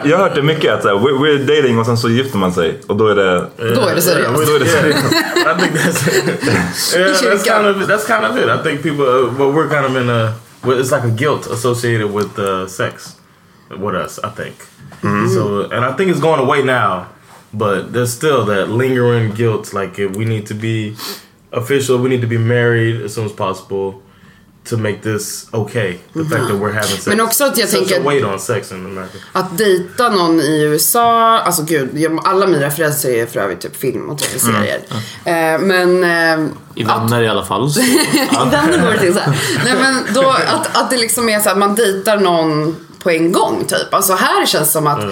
[0.04, 2.38] Jag, har hört det mycket att så här, we're, we're dating och sen så gifter
[2.38, 3.48] man sig och då är det...
[3.58, 4.32] Då är det seriöst.
[4.32, 5.04] Yeah, Då är det seriöst.
[5.38, 8.60] I think that's yeah, that's kind of that's kind of it.
[8.60, 10.34] I think people, uh, but we're kind of in a
[10.68, 13.20] well, it's like a guilt associated with uh, sex
[13.70, 14.20] with us.
[14.20, 14.56] I think
[15.02, 17.10] so, and I think it's going away now.
[17.54, 19.74] But there's still that lingering guilt.
[19.74, 20.96] Like if we need to be
[21.52, 24.04] official, we need to be married as soon as possible
[24.70, 25.98] to make this okay.
[26.14, 27.08] The fact that we're having sex.
[27.08, 29.18] Men också att jag tänker- a weight on sex in America.
[29.32, 34.10] Att dejta någon i USA, alltså gud, alla mina referenser är för övrigt typ film
[34.10, 34.80] och tv-serier.
[35.26, 36.04] Eh, men...
[36.04, 37.70] Eh, I vänner i alla fall.
[37.74, 37.82] Så.
[38.52, 39.40] Vänner går det till så här.
[39.66, 43.32] Nej men då, att, att det liksom är så att man dejtar någon på en
[43.32, 43.94] gång typ.
[43.94, 45.04] Alltså här känns det som att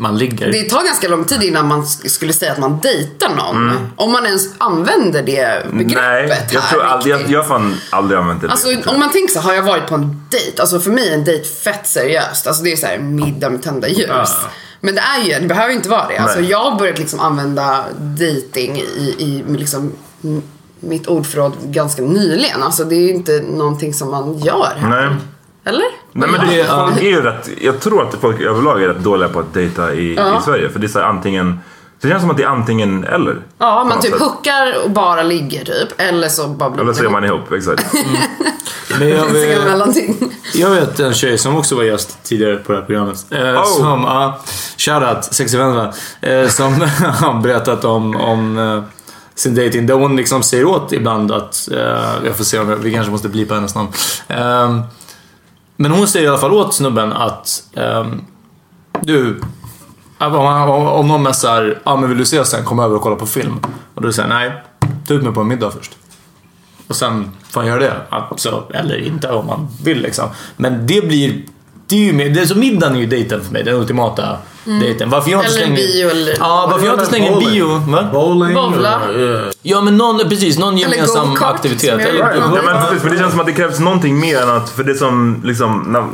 [0.00, 0.52] Man ligger.
[0.52, 3.72] det tar ganska lång tid innan man sk- skulle säga att man dejtar någon.
[3.96, 8.18] Om man ens använder det begreppet Nej, jag här tror aldrig, jag, jag fan aldrig
[8.20, 8.48] använt det.
[8.50, 10.60] Alltså om man tänker så, har jag varit på en dejt?
[10.60, 12.46] Alltså för mig är en dejt fett seriöst.
[12.46, 14.06] Alltså det är så här middag med tända ljus.
[14.08, 14.26] Ja.
[14.80, 16.16] Men det är ju, det behöver inte vara det.
[16.18, 16.50] Alltså Nej.
[16.50, 19.92] jag har börjat liksom använda dating i, i liksom
[20.80, 22.62] mitt ordförråd ganska nyligen.
[22.62, 24.88] Alltså det är ju inte någonting som man gör här.
[25.08, 25.16] Nej.
[25.70, 25.86] Eller?
[26.12, 26.86] Nej men det, Ja.
[26.88, 29.94] folk är ju rätt, jag tror att folk överlag är rätt dåliga på att dejta
[29.94, 30.38] i, Ja.
[30.38, 30.68] i Sverige.
[30.68, 31.60] För det är så här antingen,
[32.00, 33.36] det känns som att det är antingen eller.
[33.58, 34.20] Ja, på man typ sätt.
[34.22, 36.00] hookar och bara ligger typ.
[36.00, 37.86] Eller så bara blir Eller så är man ihop, exakt.
[38.98, 40.16] Men jag, vet,
[40.54, 43.26] jag vet en tjej som också var gäst tidigare på det här programmet.
[43.30, 43.64] Eh, Oh.
[43.64, 44.40] Som, ja,
[44.76, 45.92] shoutout, sexvännerna.
[46.20, 46.72] Eh, som
[47.20, 48.82] har berättat om, om eh,
[49.34, 51.78] sin dating Där hon liksom säger åt ibland att, eh,
[52.24, 53.88] jag får se om jag, vi kanske måste blipa hennes namn.
[54.28, 54.80] Eh,
[55.80, 58.24] men hon säger i alla fall åt snubben att ehm,
[59.00, 59.40] du,
[60.18, 60.46] om,
[60.86, 63.60] om, någon messar ja men vill du ses sen, kom över och kolla på film.
[63.94, 64.52] Och då säger nej,
[65.06, 65.96] ta ut mig på en middag först.
[66.86, 67.96] Och sen får han göra det.
[68.08, 70.28] Alltså, eller inte om man vill liksom.
[70.56, 71.42] Men det blir...
[71.90, 74.36] Det är ju mer, det är så middagen är ju dejten för mig, den ultimata
[74.64, 75.10] dejten.
[75.10, 75.92] Varför jag inte Eller en slänger...
[75.92, 77.66] bio eller- Ja, varför jag inte slänger en bio...
[77.66, 78.08] Va?
[78.12, 78.54] Bowling.
[78.54, 79.00] Bowla.
[79.62, 81.90] Ja, men någon, precis, någon gemensam aktivitet.
[82.00, 82.34] Eller, gjorde.
[82.56, 84.84] Ja, men precis, för det känns som att det krävs någonting mer än att, för
[84.84, 85.84] det som liksom...
[85.88, 86.08] Na,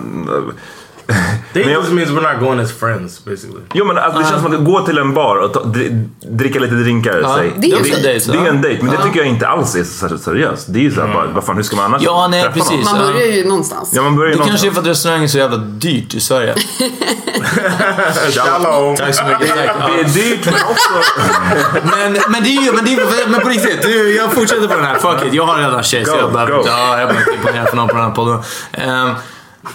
[1.56, 3.60] Dating Men jag- just means we're not going as friends, basically.
[3.74, 6.58] jo men alltså, det känns som att gå till en bar och ta, dri, dricka
[6.60, 7.52] lite drinkar, Ja, säg.
[7.56, 8.32] det är ju en dejt.
[8.32, 10.66] Det är en dejt, men det tycker jag inte alls är så särskilt seriöst.
[10.68, 12.70] Det är ju såhär bara, vad fan hur ska man annars Ja, nej, träffa precis.
[12.70, 12.84] någon?
[12.84, 13.12] Man Ja.
[13.12, 13.90] börjar ju någonstans.
[13.92, 14.74] Ja, man börjar ju Det kanske är någonstans.
[14.74, 16.54] för att restaurangen är så jävla dyrt i Sverige.
[18.34, 18.96] Shalom.
[18.96, 19.48] Tack så mycket.
[19.48, 19.76] Tack.
[19.94, 20.90] Det är dyrt men också...
[21.96, 24.74] Men, men det är ju, men, det är, men på riktigt, nu, jag fortsätter på
[24.74, 24.94] den här.
[24.98, 27.32] Fuck it, jag har redan tjej så Go, jag behöver inte, ja, jag behöver inte
[27.34, 28.38] imponera för någon på den här podden.
[28.72, 29.10] Ehm,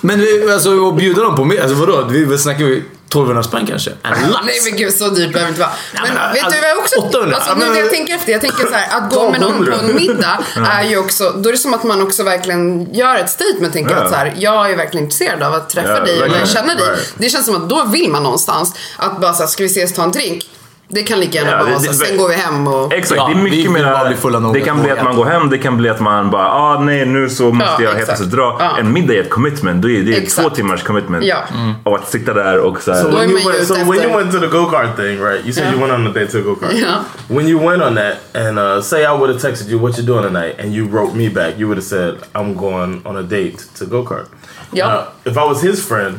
[0.01, 2.03] men alltså att bjuda dem på mer, alltså vadå?
[2.09, 3.91] Vi snackar vi 1200 spänn kanske?
[4.03, 4.45] En lax?
[4.45, 5.71] Nej men gud så dyrt behöver det inte vara.
[5.93, 6.99] Men, men, vet alltså, du vad jag också...
[6.99, 8.31] 800, Alltså, ja, nu när jag tänker efter.
[8.31, 9.89] Jag tänker så här, att gå med någon på 1200.
[9.89, 10.39] en middag
[10.71, 11.29] är ju också...
[11.37, 13.73] Då är det som att man också verkligen gör ett statement.
[13.73, 14.01] Tänker Ja.
[14.03, 16.47] att så här, jag är verkligen intresserad av att träffa Ja, dig eller verkligen.
[16.47, 16.87] känna dig.
[17.17, 19.89] Det känns som att då vill man någonstans att bara så här, ska vi ses
[19.89, 20.49] och ta en drink?
[20.93, 21.93] Det kan lika gärna Ja, vara så.
[21.93, 22.93] Sen går vi hem och...
[22.93, 24.07] Exakt, Ja, det är vi mycket mer...
[24.07, 26.29] bli fulla nog Det kan bli att man går hem, det kan bli att man
[26.31, 28.07] bara ah nej nu så måste Ja, jag helt exakt.
[28.07, 28.57] plötsligt dra.
[28.59, 28.77] Ja.
[28.79, 31.25] En middag är ett commitment, det är, det är två timmars commitment.
[31.25, 31.43] Ja.
[31.83, 34.31] Och att sitta där och så här, So when you went, so when you went
[34.31, 35.45] to the go kart thing, right?
[35.45, 35.73] You said Yeah.
[35.73, 36.73] you went on a date to a go kart.
[36.73, 37.01] Yeah.
[37.27, 40.05] When you went on that, and uh, say I would have texted you, "What you
[40.05, 43.21] doing tonight?" and you wrote me back, you would have said, "I'm going on a
[43.21, 44.25] date to go kart."
[44.73, 44.87] Yeah.
[44.87, 44.99] Now,
[45.31, 46.15] if I was his friend,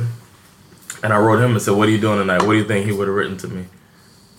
[1.02, 2.86] and I wrote him and said, "What are you doing tonight?" What do you think
[2.86, 3.62] he would have written to me?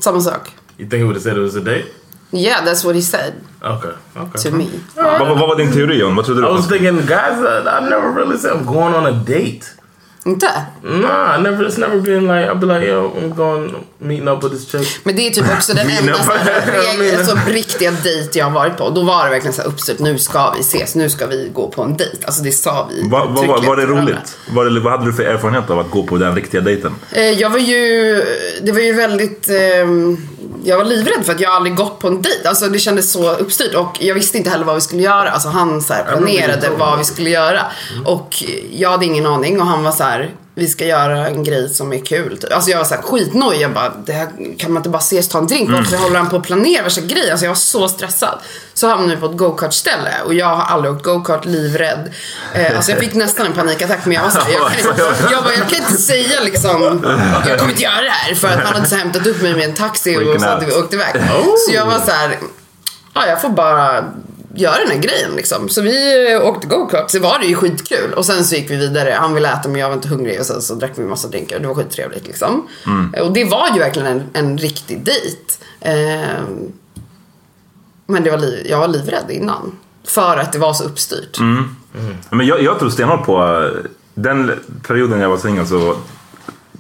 [0.03, 0.51] Samma sak.
[0.77, 1.85] You think he would have said it was a date?
[2.31, 4.39] Yeah, that's what he said Okay, okay.
[4.43, 4.67] to me.
[4.95, 6.15] vad, var din teori John?
[6.15, 6.47] Vad trodde du?
[6.47, 9.65] I was thinking, guys, uh, I never really said I'm going on a date.
[10.25, 10.47] Inte?
[10.83, 11.65] Nah, never.
[11.67, 14.99] It's never been like I'll be like, yo, I'm going meeting up with this chick.
[15.05, 18.51] Men det är typ också den enda så här, reg- alltså, riktiga dejt jag har
[18.51, 18.89] varit på.
[18.89, 21.67] Då var det verkligen så här uppstyrt, nu ska vi ses, nu ska vi gå
[21.67, 22.17] på en dejt.
[22.25, 24.38] Alltså det sa vi Va, va, va, var det roligt?
[24.51, 26.95] Var det, vad hade du för erfarenhet av att gå på den riktiga dejten?
[27.12, 28.15] Eh, Jag var ju,
[28.62, 30.17] det var ju väldigt, ehm,
[30.63, 32.49] jag var livrädd för att jag aldrig gått på en dejt.
[32.49, 35.31] Alltså det kändes så uppstyrt och jag visste inte heller vad vi skulle göra.
[35.31, 37.61] Alltså han så planerade vad vi skulle göra.
[38.05, 41.69] Och jag hade ingen aning och han var så här, vi ska göra en grej
[41.69, 42.39] som är kul.
[42.51, 43.61] Alltså jag var så här skitnöjd.
[43.61, 45.69] Jag bara, det här, kan man inte bara ses ta en drink?
[45.71, 47.31] Varför håller han på att planera värsta grejer?
[47.31, 48.39] Alltså jag var så stressad.
[48.73, 52.11] Så hamnade vi på ett go-kart-ställe och jag har aldrig åkt go-kart, livrädd.
[52.53, 55.43] Eh, alltså jag fick nästan en panikattack men jag var så här, jag, kan, jag,
[55.43, 57.01] bara, jag kan inte säga liksom,
[57.47, 58.35] jag kommer inte göra det här.
[58.35, 60.73] För att han hade så hämtat upp mig med en taxi och så hade vi
[60.73, 61.15] åkt iväg.
[61.67, 62.39] Så jag var så här,
[63.13, 64.03] ja jag får bara
[64.55, 65.69] göra den här grejen liksom.
[65.69, 68.13] Så vi eh, åkte go-kart, så var det ju skitkul.
[68.13, 70.45] Och sen så gick vi vidare, han ville äta men jag var inte hungrig och
[70.45, 72.67] sen så drack vi massa drinkar och det var skittrevligt liksom.
[73.21, 75.37] Och det var ju verkligen en, en riktig dejt.
[75.81, 76.71] Ehm,
[78.07, 79.71] men det var liv, jag var livrädd innan.
[80.07, 81.39] För att det var så uppstyrt.
[82.29, 84.51] Men jag, jag tror stenhårt på eh, den
[84.87, 85.95] perioden jag var singel så,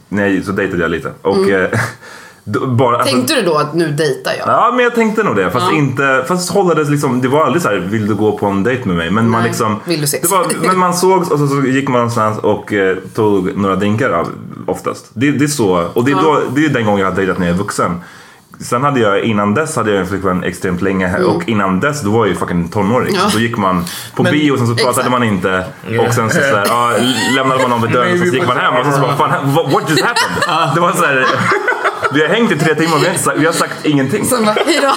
[0.09, 1.11] nej, så dejtade jag lite.
[1.21, 1.77] Och eh, då-
[2.45, 4.47] bara, alltså- Tänkte du då att nu dejtar jag?
[4.47, 5.51] Ja, men jag tänkte nog det.
[5.51, 5.77] Fast Ja.
[5.77, 8.87] inte, fast hållades liksom, det var aldrig så här, vill du gå på en dejt
[8.87, 9.11] med mig?
[9.11, 10.21] Men man Nej, liksom, vill du ses?
[10.21, 13.75] Det var, men man sågs och så, så gick man någonstans och eh, tog några
[13.75, 14.27] drinkar av,
[14.67, 15.05] oftast.
[15.13, 17.39] Det, det är så, och det är, då, det är den gången jag har dejtat
[17.39, 18.01] när jag är vuxen.
[18.59, 22.09] Sen hade jag, innan dess hade jag en flickvän extremt länge och innan dess då
[22.11, 23.09] var jag ju fucking tonåring.
[23.09, 23.21] Mm.
[23.23, 23.29] Ja.
[23.33, 25.11] Då gick man på Men- bio och sen så pratade Exakt.
[25.11, 25.65] man inte
[26.07, 26.91] och sen så, så här, ja,
[27.35, 29.15] lämnade man någon vid dörren och sen så gick man hem och så, så bara,
[29.17, 30.75] fan, what what just happened?
[30.75, 31.25] Det var så här,
[32.13, 34.27] vi har hängt i tre timmar och vi har, inte sagt, vi har sagt ingenting.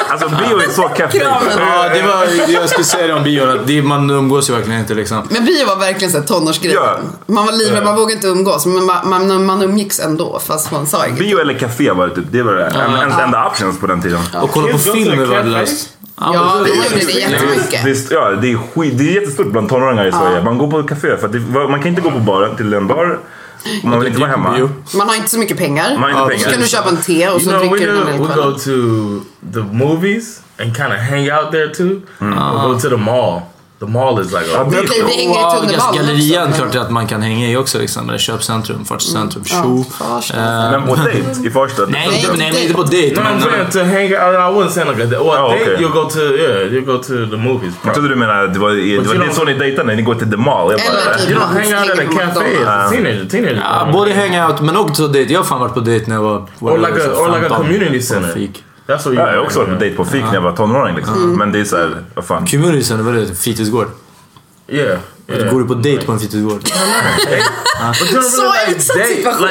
[0.09, 1.12] Alltså bio är så keff.
[1.12, 1.40] Kramen.
[1.59, 4.81] Ja, det var, jag skulle säga det om bion, att det, man umgås ju verkligen
[4.81, 5.29] inte liksom.
[5.31, 6.83] Men bio var verkligen så tonårsgrejen.
[6.83, 6.98] Ja.
[7.26, 8.66] Man var livrädd, man vågade inte umgås.
[8.66, 11.18] Men man, man, man umgicks ändå fast man sa inget.
[11.18, 12.24] Bio eller café var det typ.
[12.31, 12.66] Det var det.
[12.66, 14.20] En, ens enda options på den tiden.
[14.42, 15.88] Och kolla på film är värdelöst.
[16.20, 17.85] Ja, vi gjorde det jättemycket.
[17.85, 20.42] Det är, ja, det är, skit, det är jättestort bland tonåringar i Sverige.
[20.42, 22.87] Man går på café för att det, man kan inte gå på baren till en
[22.87, 23.18] bar.
[23.83, 24.68] Man vill inte vara hemma.
[24.94, 25.98] Man har inte så mycket pengar.
[25.98, 26.44] Man har inte pengar.
[26.44, 28.18] Så kan du köpa en te och You så know, we dricker du den hela
[28.18, 32.00] We go to the movies and kind of hang out there too.
[32.18, 33.40] We go to the mall.
[33.80, 37.06] The mall is like a Ja, det- Okej, vi hänger i Gallerian klart att man
[37.06, 38.08] kan hänga i också liksom.
[38.08, 39.84] Eller köpcentrum, fartscentrum, tjo.
[39.98, 40.36] Farsta.
[40.36, 41.82] Eh, Men på dejt i Farsta?
[41.88, 43.20] Nej, Nej, men inte på dejt.
[43.20, 44.34] No, I'm saying to hang out.
[44.34, 45.16] I wasn't saying like a date.
[45.16, 45.74] Well, Oh, date, okay.
[45.84, 47.74] you'll go to yeah, you go to the movies.
[47.84, 49.96] Jag trodde du menade det var, det, var you det don't- så ni dejtade när
[49.96, 50.72] ni går till the mall.
[50.72, 53.26] Jag bara, typ You don't hang out at a cafe as a teenager.
[53.30, 53.62] Teenager.
[53.64, 55.32] ja, både hangout men också dejt.
[55.32, 56.36] Jag har fan varit på dejt när jag var...
[56.60, 58.48] or like a or like a community center.
[58.87, 58.96] Fik.
[58.96, 59.14] That's what you.
[59.14, 60.96] Ja, jag har också varit på dejt på fik när jag var tonåring.
[60.96, 61.38] Liksom.
[61.38, 62.46] Men det är såhär, vad fan.
[62.53, 63.35] Vad är det?
[63.35, 63.88] Fritidsgård?
[64.68, 64.99] Yeah.
[65.29, 65.53] yeah.
[65.53, 66.61] Går du på dejt på en fritidsgård?
[68.01, 69.49] But you don't Så really like utsatt situation.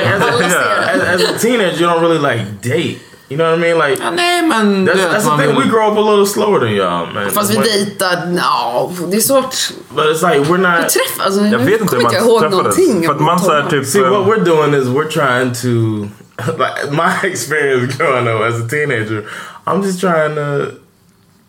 [1.13, 3.00] As a, teenager, you don't really like date.
[3.30, 3.78] You know what I mean?
[3.80, 4.86] Like Ja, nej, men...
[4.88, 5.56] that's, that's the man thing.
[5.56, 7.32] We grow up a little slower than y'all, man.
[7.32, 9.56] Fast vi dejtar, ja, det är svårt.
[9.95, 10.89] But it's like we're Vi not.
[10.89, 12.76] träffas, alltså, Jag vet inte hur man jag träffades.
[13.06, 13.86] För att man såhär typ...
[13.86, 16.08] See, what we're doing is we're trying to,
[16.58, 19.30] like, my experience growing up as a teenager,
[19.65, 20.80] I'm just trying to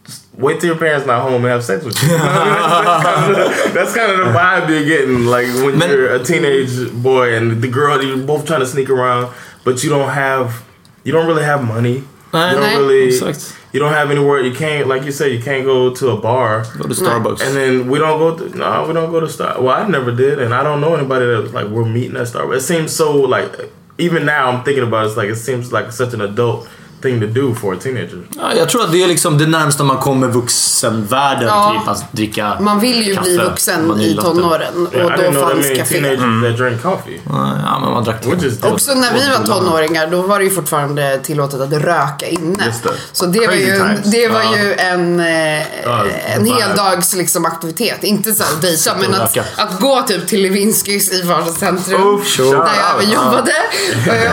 [0.05, 2.09] just wait till your parents not home and have sex with you.
[2.09, 6.23] that's, kind of, that's kind of the vibe you're getting, like when Men- you're a
[6.23, 10.65] teenage boy and the girl, you're both trying to sneak around, but you don't have,
[11.05, 12.05] you don't really have money.
[12.33, 14.41] Nej, you don't really, you don't have anywhere.
[14.41, 16.65] You can't, like you said, you can't go to a bar.
[16.77, 17.41] Go to Starbucks.
[17.41, 18.37] And then we don't go.
[18.37, 19.61] To, no, we don't go to Star.
[19.61, 22.57] Well, I never did, and I don't know anybody that like we're meeting at Starbucks.
[22.57, 23.53] It seems so like
[23.99, 26.69] even now I'm thinking about it, it's like it seems like such an adult
[27.03, 28.23] thing to do for a teenager.
[28.37, 31.77] Ja, jag tror att det är liksom det närmsta man kommer vuxenvärlden, Ja.
[31.79, 31.89] typ.
[31.89, 36.17] Att dricka Man vill ju bli kaffe, vuxen i tonåren Yeah, och då fanns café.
[36.17, 37.21] that drink coffee.
[37.27, 41.21] Ja, men man drack is Också när vi var tonåringar då var det ju fortfarande
[41.23, 42.67] tillåtet att röka inne.
[42.67, 42.91] Just det.
[43.13, 44.11] Så det var, Crazy ju, times.
[44.11, 48.05] det var ju en, eh, Ja, en heldags liksom, aktivitet.
[48.05, 52.03] Inte så här dejta men att, att gå typ till Levinskys i Farsta centrum.
[52.03, 53.53] Uff, shout där jag även jobbade.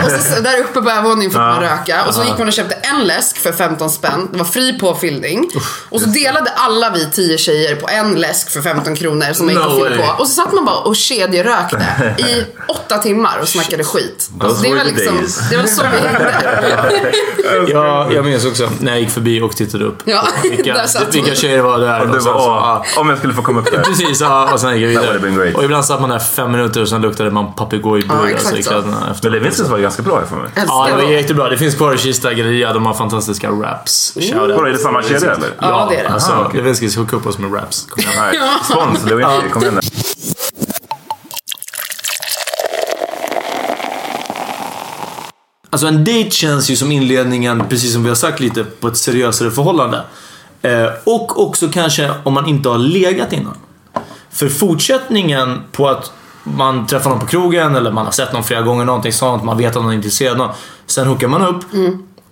[0.04, 2.04] Och så, så där uppe på övervåningen fick man röka.
[2.06, 4.28] Och så gick man och köpte en läsk för 15 spänn.
[4.32, 5.50] Det var fri påfyllning.
[5.90, 9.54] Och så delade alla vi 10 tjejer på en läsk för 15 kronor som man
[9.54, 10.22] gick och fyllde på.
[10.22, 14.30] Och så satt man bara och kedjerökte i åtta timmar och snackade skit.
[14.40, 17.12] Alltså, det, var liksom, det var så vi hängde.
[17.68, 20.02] Ja, jag minns också när jag gick förbi och tittade upp.
[20.04, 22.00] Ja, vilka, vilka tjejer var där.
[22.00, 23.00] Och du och var, så, åh, ja.
[23.00, 23.82] om jag skulle få komma upp där.
[23.82, 25.52] Precis, ja, och sen gick jag vidare.
[25.52, 28.58] Och ibland satt man där fem minuter och sen luktade man papegojburr Ja, exakt alltså,
[28.58, 28.78] i så.
[29.10, 29.30] efter.
[29.30, 30.50] Men Levinskas var ganska bra för mig.
[30.54, 31.48] Ja, det var jättebra.
[31.48, 32.72] Det finns kvar i Kista Galleria.
[32.72, 34.12] De har fantastiska raps.
[34.14, 34.40] Shoutout.
[34.40, 35.48] Vadå, är det samma kedja eller?
[35.60, 36.08] Ja, det är det.
[36.08, 36.56] Alltså, Aha, okej.
[36.60, 37.86] Levinskis hookade upp oss med raps.
[37.90, 38.14] Kom igen.
[38.18, 39.80] Nej, spons Lewinsky, kom igen.
[45.70, 48.96] Alltså en dejt känns ju som inledningen, precis som vi har sagt lite, på ett
[48.96, 50.02] seriösare förhållande.
[50.62, 53.56] Eh, och också kanske om man inte har legat innan.
[54.30, 56.12] För fortsättningen på att
[56.44, 59.58] man träffar någon på krogen eller man har sett någon flera gånger, någonting sånt, man
[59.58, 60.50] vet att någon är intresserad någon.
[60.86, 61.64] Sen hookar man upp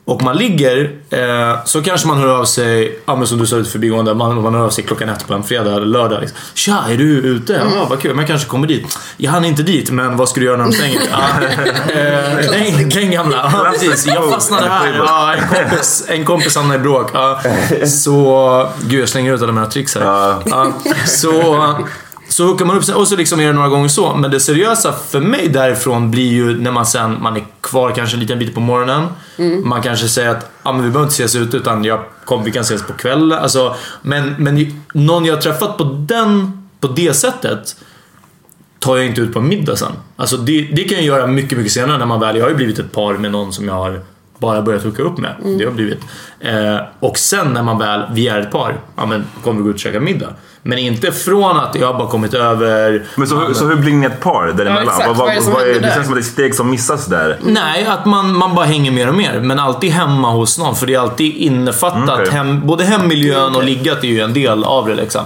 [0.04, 3.56] och man ligger, eh, så kanske man hör av sig, ja men som du sa
[3.56, 6.20] ut förbigående, man, man hör av sig klockan ett på en fredag eller lördag.
[6.20, 6.38] Liksom.
[6.54, 7.62] Tja, är du ute?
[7.76, 8.98] Ja, vad kul, men jag kanske kommer dit.
[9.16, 11.00] Jag hann inte dit, men vad ska du göra när de stänger?
[11.92, 14.06] Eh, den, den gamla, ja precis.
[14.06, 14.94] Jag fastnade här.
[15.06, 17.10] Ja, en, kompis, en kompis hamnade i bråk.
[17.14, 17.40] Ja,
[17.86, 20.04] så, gud jag slänger ut alla mina tricks här.
[20.46, 20.72] Ja,
[21.06, 21.76] så,
[22.32, 24.14] så hookar man upp sig och så liksom är det några gånger så.
[24.14, 28.16] Men det seriösa för mig därifrån blir ju när man sen, man är kvar kanske
[28.16, 29.08] en liten bit på morgonen.
[29.64, 32.52] Man kanske säger att ah, men vi behöver inte ses ute utan jag kom, vi
[32.52, 33.38] kan ses på kvällen.
[33.38, 37.76] Alltså, men, men någon jag har träffat på, den, på det sättet
[38.78, 39.92] tar jag inte ut på middag sen.
[40.16, 42.56] Alltså det, det kan jag göra mycket, mycket senare när man väl, jag har ju
[42.56, 44.00] blivit ett par med någon som jag har
[44.42, 45.34] bara börjat hooka upp med.
[45.58, 46.00] Det har blivit.
[46.40, 49.68] Eh, och sen när man väl, vi är ett par, ja men kommer vi gå
[49.70, 50.28] ut och käka middag.
[50.64, 53.02] Men inte från att jag har bara kommit över...
[53.16, 54.82] Men så, så hur blir ni ett par däremellan?
[54.82, 55.06] exakt.
[55.08, 57.38] Vad- Vad vad händer det känns som att det är steg som missas där.
[57.42, 59.40] Nej, att man, man bara hänger mer och mer.
[59.40, 60.76] Men alltid hemma hos någon.
[60.76, 61.96] För det är alltid innefattat.
[62.08, 62.30] Mm, okej.
[62.34, 64.94] Hem, både hemmiljön och liggat är ju en del av det.
[64.94, 65.22] Liksom.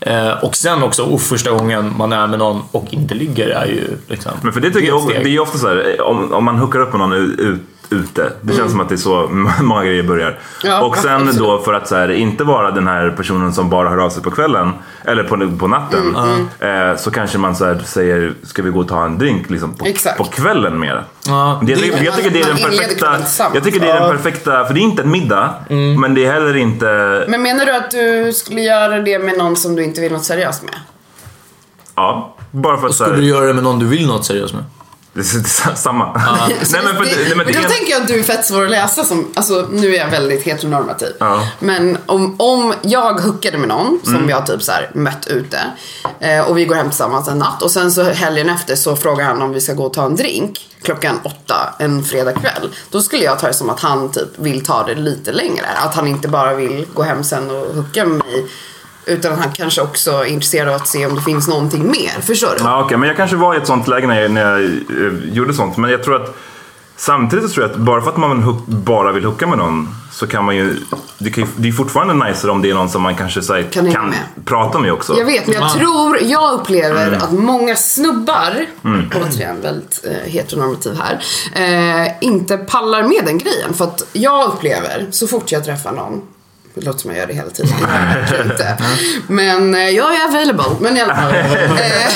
[0.00, 3.66] Eh, och sen också, oh, första gången man är med någon och inte ligger är
[3.66, 4.32] ju liksom...
[4.42, 6.56] Men för det tycker är jag det är ju ofta så här, om, om man
[6.58, 8.32] hookar upp med någon ut, ute.
[8.40, 9.28] Det känns som att det är så
[9.62, 10.38] många grejer börjar.
[10.64, 11.38] Ja, och sen absolut.
[11.38, 14.22] då för att så här, inte vara den här personen som bara hör av sig
[14.22, 14.72] på kvällen
[15.04, 16.16] eller på, på natten.
[16.60, 19.74] Eh, så kanske man så här, säger, ska vi gå och ta en drink liksom,
[19.74, 19.86] på,
[20.18, 21.04] på kvällen mer.
[21.26, 23.16] Ja, Det, det- jag, jag tycker det är den perfekta,
[23.54, 25.54] jag tycker det är den perfekta, för det är inte en middag,
[26.00, 29.56] men det är heller inte, Men menar du att du skulle göra det med någon
[29.56, 30.74] som du inte vill något seriöst med?
[31.94, 34.24] ja, bara för att så Skulle du här, göra det med någon du vill något
[34.24, 34.64] seriöst med?
[35.18, 36.12] Det är samma.
[36.48, 38.46] nej, men, för, det, nej, men det då är- tänker jag att du är fett
[38.46, 41.12] svår att läsa som, alltså nu är jag väldigt heteronormativ.
[41.18, 41.48] Ja.
[41.58, 44.28] Men om, om jag hookade med någon som Mm.
[44.28, 45.58] jag typ så här mött ute
[46.20, 49.24] eh, och vi går hem tillsammans en natt och sen så helgen efter så frågar
[49.24, 52.70] han om vi ska gå och ta en drink klockan åtta en fredag kväll.
[52.90, 55.66] Då skulle jag ta det som att han typ vill ta det lite längre.
[55.76, 58.46] Att han inte bara vill gå hem sen och hooka med mig
[59.08, 62.20] utan att han kanske också är intresserad av att se om det finns någonting mer.
[62.20, 62.64] Förstår du?
[62.64, 65.12] Ja, okej, men jag kanske var i ett sånt läge när jag, när jag eh,
[65.32, 65.76] gjorde sånt.
[65.76, 66.36] Men jag tror att
[66.96, 69.88] samtidigt så tror jag att bara för att man hook, bara vill hooka med någon
[70.12, 70.76] så kan man ju,
[71.18, 73.54] det, kan ju, det är fortfarande nice om det är någon som man kanske så
[73.54, 74.18] här, Kan kan, med.
[74.44, 75.18] prata med också.
[75.18, 77.22] Jag vet, men jag Man- tror, jag upplever Mm.
[77.22, 78.66] att många snubbar,
[79.14, 81.22] återigen väldigt eh, heteronormativ här,
[82.06, 83.74] eh, inte pallar med den grejen.
[83.74, 86.22] För att jag upplever, så fort jag träffar någon,
[86.74, 87.72] det låter som jag gör det hela tiden,
[88.44, 88.76] inte.
[89.28, 90.64] Men eh, jag är available.
[90.80, 91.34] Men i alla fall.
[91.34, 92.12] Eh,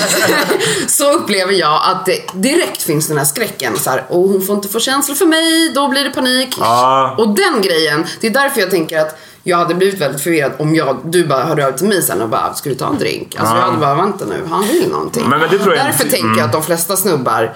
[0.86, 3.78] så upplever jag att det direkt finns den här skräcken.
[3.78, 6.56] Så här, och hon får inte få känslor för mig, då blir det panik.
[6.60, 7.14] Ja.
[7.18, 10.74] Och den grejen, det är därför jag tänker att jag hade blivit väldigt förvirrad om
[10.74, 13.36] jag, du bara hörde av till mig sen och bara, ska du ta en drink?
[13.38, 15.28] Alltså jag hade bara, vänta nu, han vill någonting.
[15.28, 17.54] Men- men därför tänker jag att de flesta snubbar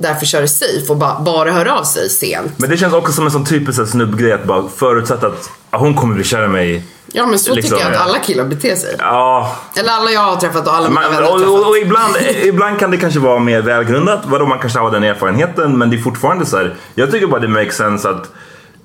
[0.00, 2.52] därför kör det safe och bara, bara hör av sig sent.
[2.56, 5.94] Men det känns också som en sån typisk snubbgrej att bara förutsätta att ja, hon
[5.94, 6.84] kommer bli kär i mig.
[7.12, 8.96] Ja men så Liksom, tycker jag att alla killar beter sig.
[8.98, 11.54] Ja, Eller alla jag har träffat och alla mina Man, vänner har och, träffat.
[11.60, 14.20] och, och ibland, ibland kan det kanske vara mer välgrundat.
[14.26, 15.78] Vadå, man kanske har den erfarenheten.
[15.78, 16.74] Men det är fortfarande så här.
[16.94, 18.22] Jag tycker bara det makes sense att...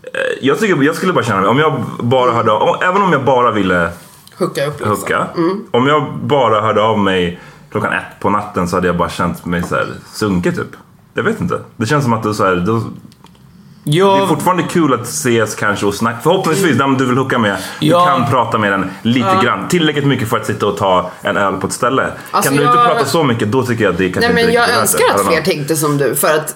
[0.04, 3.12] eh, Jag, tycker, jag skulle bara känna mig, om jag bara hörde av, även om
[3.14, 3.90] jag bara ville
[4.38, 4.90] Hooka upp liksom.
[4.98, 5.28] hooka.
[5.72, 7.40] Om jag bara hörde av mig
[7.72, 10.68] klockan ett på natten så hade jag bara känt mig så här sunkig typ.
[11.18, 11.60] Jag vet inte.
[11.78, 12.82] Det känns som att det är så här, då,
[13.84, 16.18] det är fortfarande kul att ses kanske och snacka.
[16.24, 18.00] Förhoppningsvis den du vill hooka med, Ja.
[18.00, 19.68] du kan prata med den lite grann.
[19.68, 22.12] Tillräckligt mycket för att sitta och ta en öl på ett ställe.
[22.32, 24.34] Alltså, kan du inte jag- prata så mycket, då tycker jag att det kanske Nej
[24.36, 25.14] men inte jag önskar det.
[25.22, 26.56] Att fler tänkte som du för att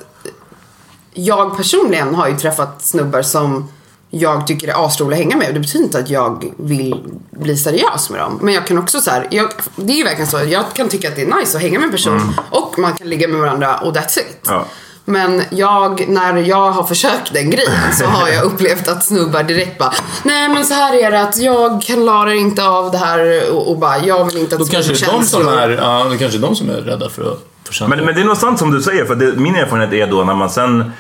[1.13, 3.67] jag personligen har ju träffat snubbar som
[4.09, 5.53] jag tycker är asroliga att hänga med.
[5.53, 6.95] Det betyder inte att jag vill
[7.31, 8.39] bli seriös med dem.
[8.41, 11.07] Men jag kan också så här, jag, det är ju verkligen så, jag kan tycka
[11.07, 13.77] att det är nice att hänga med en person och man kan ligga med varandra
[13.77, 14.39] och that's it.
[14.45, 14.65] Ja.
[15.05, 19.77] Men jag, när jag har försökt den grejen så har jag upplevt att snubbar direkt
[19.77, 19.93] bara
[20.23, 23.77] Nej men så här är det att jag klarar inte av det här och, och
[23.77, 26.37] bara jag vill inte att Då kanske det är de som är, ja, det kanske
[26.37, 27.39] är de som är rädda för att
[27.77, 27.87] få.
[27.87, 30.23] Men, men det är nog sant som du säger, för det, min erfarenhet är då
[30.23, 30.91] när man sen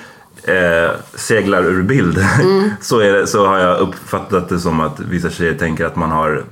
[0.49, 2.71] eh, seglar ur bild Mm.
[2.81, 6.11] så, är det, så har jag uppfattat det som att vissa tjejer tänker att man
[6.11, 6.43] har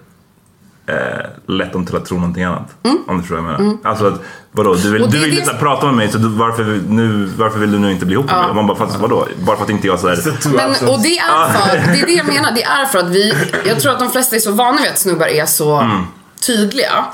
[0.85, 0.95] eh,
[1.47, 2.75] lett dem till att tro någonting annat.
[3.07, 3.77] Om du förstår vad jag menar.
[3.83, 5.11] Alltså att, vadå, du vill, Mm.
[5.11, 7.91] Du vill det- inte prata med mig så du, varför, nu, varför vill du nu
[7.91, 8.49] inte bli ihop med mig?
[8.49, 9.27] Och man bara, fast vadå?
[9.45, 10.17] Bara för att inte jag sådär...
[10.55, 13.33] Men, och det är för, det är det jag menar, det är för att vi,
[13.65, 16.03] jag tror att de flesta är så vana vid att snubbar är så Mm.
[16.47, 17.05] tydliga.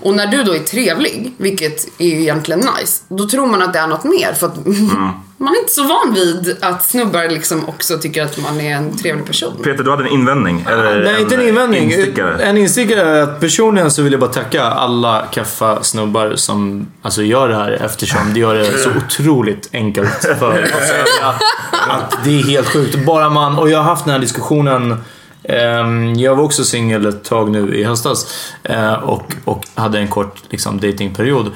[0.00, 3.72] Och när du då är trevlig, vilket är ju egentligen nice, då tror man att
[3.72, 4.32] det är något mer.
[4.32, 5.08] För att Mm.
[5.40, 8.96] Man är inte så van vid att snubbar liksom också tycker att man är en
[8.96, 9.56] trevlig person.
[9.64, 10.66] Peter, du hade en invändning?
[10.68, 11.92] Eller Nej, inte en invändning.
[11.92, 12.42] Instickare?
[12.42, 17.22] En instickare är att personligen så vill jag bara tacka alla kaffa snubbar som alltså,
[17.22, 20.92] gör det här eftersom det gör det så otroligt enkelt för oss.
[21.88, 23.06] Att det är helt sjukt.
[23.06, 24.96] Bara man, och jag har haft den här diskussionen
[25.42, 30.08] ehm, jag var också singel ett tag nu i höstas eh, och, och hade en
[30.08, 31.50] kort liksom, datingperiod.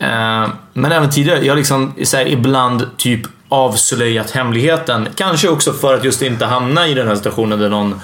[0.00, 5.08] Eh, men även tidigare, jag har liksom så här, ibland typ avslöjat hemligheten.
[5.14, 8.00] Kanske också för att just inte hamna i den här situationen där någon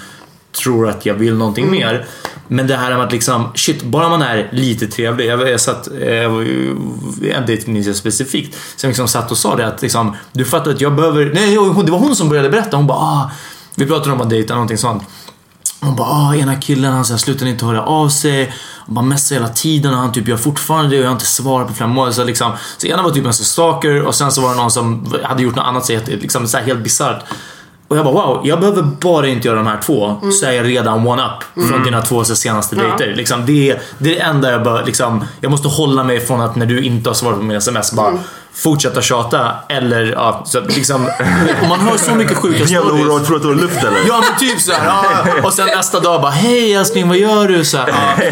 [0.63, 2.05] tror att jag vill någonting mer.
[2.47, 5.25] Men det här med att liksom, shit, bara man är lite trevlig.
[5.25, 6.47] Jag, jag satt, eh, jag
[7.35, 10.71] en dejt minns jag specifikt, som liksom satt och sa det att liksom, du fattar
[10.71, 11.51] att jag behöver, nej
[11.85, 12.77] det var hon som började berätta.
[12.77, 13.31] Hon bara, ah,
[13.75, 15.03] vi pratade om att dejta, någonting sånt.
[15.81, 18.53] Hon bara, ah, ena killen han så här, slutar inte höra av sig.
[18.85, 21.25] Han bara messar hela tiden och han typ gör fortfarande det och jag har inte
[21.25, 22.13] svarat på flera månader.
[22.13, 25.13] Så, liksom, så ena var typ en stalker och sen så var det någon som
[25.23, 27.23] hade gjort något annat så liksom, så här, helt bisarrt.
[27.87, 30.65] Och jag bara wow, jag behöver bara inte göra de här två så är jag
[30.65, 33.15] redan one-up från dina två senaste dejter.
[33.15, 36.41] Liksom, det, är, det är det enda jag bör, liksom, jag måste hålla mig från
[36.41, 38.13] att när du inte har svarat på mina sms bara
[38.57, 41.09] fortsätta tjata eller ja, så att liksom,
[41.69, 43.05] man hör så mycket sjuka Jävla stories.
[43.05, 43.99] oro, tror att du har luft eller?
[44.07, 44.85] Ja men typ såhär.
[44.85, 45.43] Ja.
[45.43, 47.65] Och sen nästa dag bara Hej älskling vad gör du?
[47.65, 48.23] Så här, ja.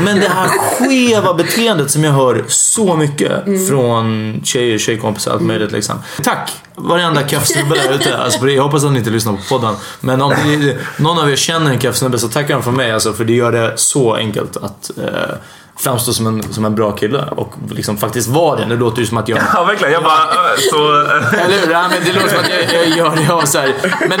[0.00, 5.72] Men det här skeva beteendet som jag hör så mycket från tjejer, tjejkompisar, allt möjligt
[5.72, 6.02] liksom.
[6.22, 8.18] Tack varenda kaffesnubbe där ute.
[8.18, 9.74] Alltså, för jag hoppas att ni inte lyssnar på podden.
[10.00, 12.92] Men om det, någon av er känner en kaffesnubbe så tackar han från mig.
[12.92, 15.36] Alltså, för det gör det så enkelt att eh,
[15.76, 17.24] framstå som en, som en bra kille.
[17.36, 18.66] Och liksom faktiskt vara det.
[18.66, 19.92] Nu låter det som att jag Ja, verkligen.
[19.92, 21.00] Jag bara, äh, så...
[21.36, 21.72] eller hur?
[21.72, 23.32] Ja, men det låter som att jag, jag gör det.
[23.32, 23.74] Och så här.
[24.08, 24.20] Men,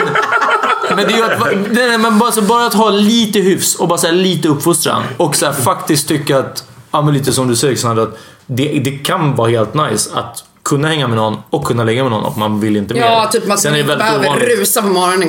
[0.96, 1.40] men, det är ju att,
[1.72, 4.48] nej, nej, men bara, så bara att ha lite hyfs och bara så här, lite
[4.48, 5.02] uppfostran.
[5.16, 8.80] Och så här, faktiskt tycka att, ja, men lite som du säger Alexander, att det,
[8.84, 12.24] det kan vara helt nice att kunna hänga med någon och kunna lägga med någon
[12.24, 13.00] och man vill inte mer.
[13.00, 14.58] Ja, typ man det inte ovanligt.
[14.58, 15.28] rusa på morgonen.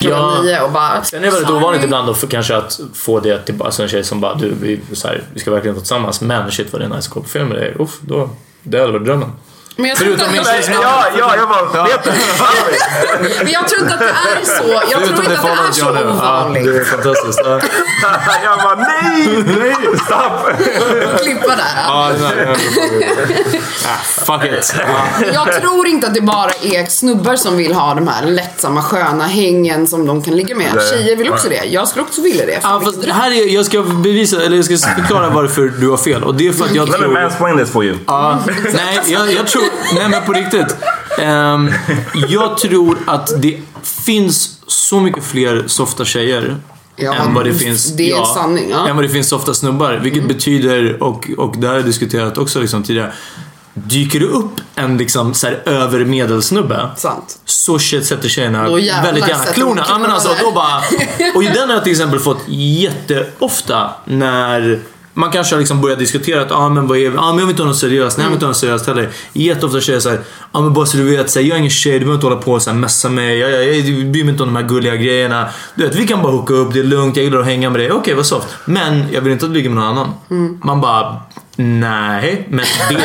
[0.00, 1.04] Klockan nio och bara...
[1.04, 4.04] Sen är det väldigt ovanligt ibland att kanske att få det till alltså en tjej
[4.04, 6.84] som bara du, vi, så här, vi ska verkligen vara tillsammans men shit vad det
[6.84, 7.74] är nice att gå på film med dig.
[7.78, 8.30] Uff, då,
[8.62, 9.32] det hade varit drömmen.
[9.76, 10.82] Men jag tror Förutom inte min att-.
[10.82, 11.84] Ja, ja, jag bara...
[11.86, 12.12] Peter!
[13.44, 14.72] Men jag tror inte att det är så.
[14.72, 16.10] Jag tror Förutom inte att det är så nu.
[16.10, 16.66] ovanligt.
[16.66, 17.40] Ja, det är fantastiskt.
[17.44, 17.60] Ja.
[18.44, 19.44] Jag bara nej!
[19.58, 19.74] Nej!
[20.06, 20.60] Stopp!
[21.22, 21.64] Klippa där.
[21.86, 22.56] Ja, nej,
[23.00, 24.74] nej, Ah, fuck it.
[24.78, 25.26] Ja.
[25.34, 29.24] Jag tror inte att det bara är snubbar som vill ha de här lättsamma sköna
[29.26, 30.72] hängen som de kan ligga med.
[30.90, 31.64] Tjejer vill också det.
[31.64, 32.60] Jag skulle också vilja det.
[32.62, 36.24] Ja, fast här är, jag ska bevisa, eller jag ska förklara varför du har fel.
[36.24, 37.20] Och det är för att jag Let me tror...
[37.22, 37.96] mansplain this for you.
[38.06, 38.38] Ja,
[38.72, 39.62] nej, jag, jag tror...
[39.94, 40.76] Nej, men på riktigt.
[41.18, 41.70] Ehm,
[42.28, 46.56] jag tror att det finns så mycket fler softa tjejer
[46.96, 47.96] Ja, än vad det finns...
[47.96, 48.76] det är en sanning, ja.
[48.76, 48.90] Mm.
[48.90, 49.92] Än vad det finns softa snubbar.
[49.92, 53.12] Vilket betyder, och, och det har jag diskuterat också liksom tidigare.
[53.74, 57.38] Dyker det upp en liksom så här över medelsnubbe Sant.
[57.44, 58.62] så shit sätter tjejerna
[59.02, 59.84] väldigt gärna klorna.
[59.88, 60.76] Ja, men alltså, då bara,
[61.34, 64.80] och den har jag till exempel fått jätteofta när
[65.14, 67.62] man kanske liksom börjat diskutera att ah, men vad är, ah, men jag vill inte
[67.62, 69.10] ha något seriöst, nej jag vill inte ha något seriöst heller.
[69.32, 70.20] Jätteofta tjejer säger
[70.52, 72.26] ah, men bara så du vet, så här, jag är ingen tjej, du behöver inte
[72.26, 74.96] hålla på och messa mig, jag, jag, jag bryr mig inte om de här gulliga
[74.96, 75.48] grejerna.
[75.74, 77.80] Du vet, vi kan bara hooka upp, det är lugnt, jag gillar att hänga med
[77.80, 77.92] dig.
[77.92, 78.48] Okej, vad soft.
[78.64, 80.12] Men jag vill inte att du ligger med någon annan.
[80.30, 80.60] Mm.
[80.64, 81.16] Man bara,
[81.60, 82.96] nej, men det,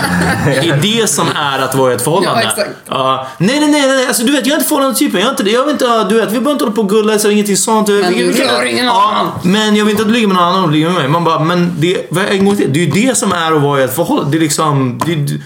[0.45, 2.41] det är det som är att vara i ett förhållande.
[2.43, 2.69] Ja, exakt.
[2.89, 3.27] Ja.
[3.37, 5.19] nej, nej, nej, nej, alltså du vet jag är inte förhållandetypen.
[5.19, 5.51] Jag är inte det.
[5.51, 7.87] Jag vill inte, du vet, vi behöver inte hålla på och gulla så ingenting sånt.
[7.87, 9.31] Men du rör ingen annan.
[9.43, 11.07] Men jag vill inte att du ligger med någon annan och ligger med mig.
[11.07, 13.81] Man bara, men det, en gång till, det är ju det som är att vara
[13.81, 14.31] i ett förhållande.
[14.31, 15.39] Det är liksom, det,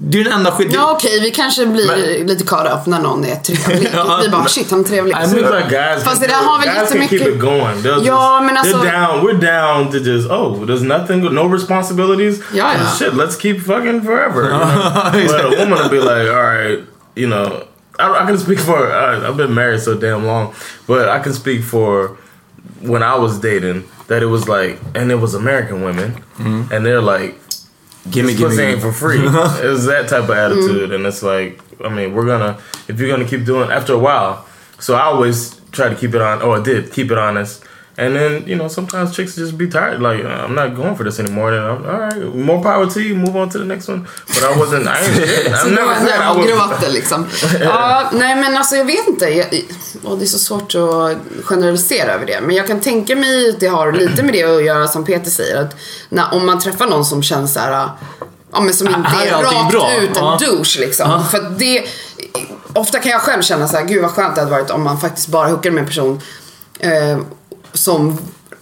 [0.00, 0.72] det är den enda skit.
[0.72, 3.90] Ja okej, vi kanske blir lite caught up när någon är trevlig.
[3.94, 4.20] Ja.
[4.22, 5.12] Vi bara shit, han är trevlig.
[5.12, 7.82] I think like guys, Fast det där har väl guys can keep jättemycket- it going.
[7.82, 9.26] They'll Ja, just, men alltså- they're down.
[9.26, 12.40] We're down to just oh, there's nothing, no responsibilities.
[12.54, 12.90] Ja, ja.
[12.98, 14.42] Shit, let's keep fucking forever.
[14.42, 15.26] You know?
[15.28, 16.78] but a woman will be like, all right,
[17.16, 17.62] you know,
[17.98, 18.76] I, I can speak for.
[18.92, 20.52] I, I've been married so damn long,
[20.86, 22.16] but I can speak for
[22.80, 23.84] when I was dating.
[24.08, 26.14] That it was like, and it was American women,
[26.72, 27.34] and they're like,
[28.10, 28.72] Gimme, this gimme, pussy gimme.
[28.72, 29.18] ain't for free.
[29.26, 33.08] it was that type of attitude, and it's like, I mean, we're gonna if you're
[33.08, 34.46] gonna keep doing after a while.
[34.80, 36.42] So I always try to keep it on.
[36.42, 37.64] Oh, I did keep it honest,
[37.98, 40.00] and then you know sometimes chicks just be tired.
[40.00, 41.50] Like uh, I'm not going for this anymore.
[41.50, 42.34] Then I'm all right.
[42.34, 43.14] More power to you.
[43.16, 44.06] Move on to the next one.
[44.26, 44.86] But I wasn't.
[44.86, 45.56] I ain't.
[45.62, 46.46] Så I då never said I was.
[46.46, 47.26] gråter liksom.
[47.60, 49.24] Ja, nej men alltså jag vet inte.
[49.28, 49.46] Jag,
[50.04, 52.40] och det är så svårt att generalisera över det.
[52.40, 55.30] Men jag kan tänka mig att det har lite med det att göra som Peter
[55.30, 55.56] säger.
[55.62, 55.76] Att
[56.08, 57.88] när, om man träffar någon som känns så här.
[58.52, 59.90] Ja men som inte Här är är rakt bra.
[60.00, 60.38] ut en Ja.
[60.40, 61.24] douche liksom.
[61.30, 61.84] För att det,
[62.72, 65.00] ofta kan jag själv känna så här, gud vad skönt det hade varit om man
[65.00, 66.20] faktiskt bara hookade med en person
[66.78, 67.18] eh,
[67.72, 68.18] som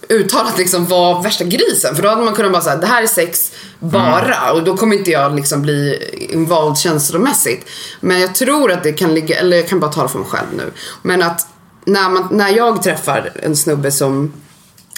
[0.09, 1.95] uttalat liksom var värsta grisen.
[1.95, 4.95] För då hade man kunnat bara säga det här är sex bara och då kommer
[4.95, 7.69] inte jag liksom bli invald känslomässigt.
[7.99, 10.47] Men jag tror att det kan ligga, eller jag kan bara tala för mig själv
[10.57, 10.71] nu.
[11.01, 11.47] Men att
[11.85, 14.33] när, man, när jag träffar en snubbe som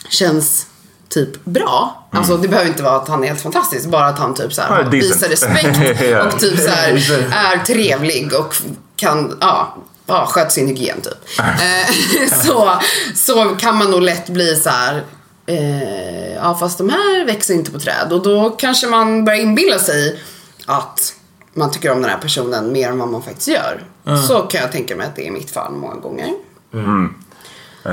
[0.09, 0.67] känns
[1.09, 2.07] typ bra.
[2.11, 4.61] Alltså det behöver inte vara att han är helt fantastisk, bara att han typ så
[4.61, 5.67] här, visar respekt
[6.33, 6.91] och typ så här,
[7.53, 8.55] är trevlig och
[8.95, 9.77] kan, ja,
[10.09, 11.39] ja sköter sin hygien typ.
[11.39, 12.79] Eh, så,
[13.15, 15.03] så kan man nog lätt bli så här.
[15.47, 19.79] Eh, ja fast de här växer inte på träd och då kanske man börjar inbilla
[19.79, 20.19] sig
[20.65, 21.13] att
[21.53, 23.83] man tycker om den här personen mer än vad man faktiskt gör.
[24.27, 26.27] Så kan jag tänka mig att det är mitt fall många gånger.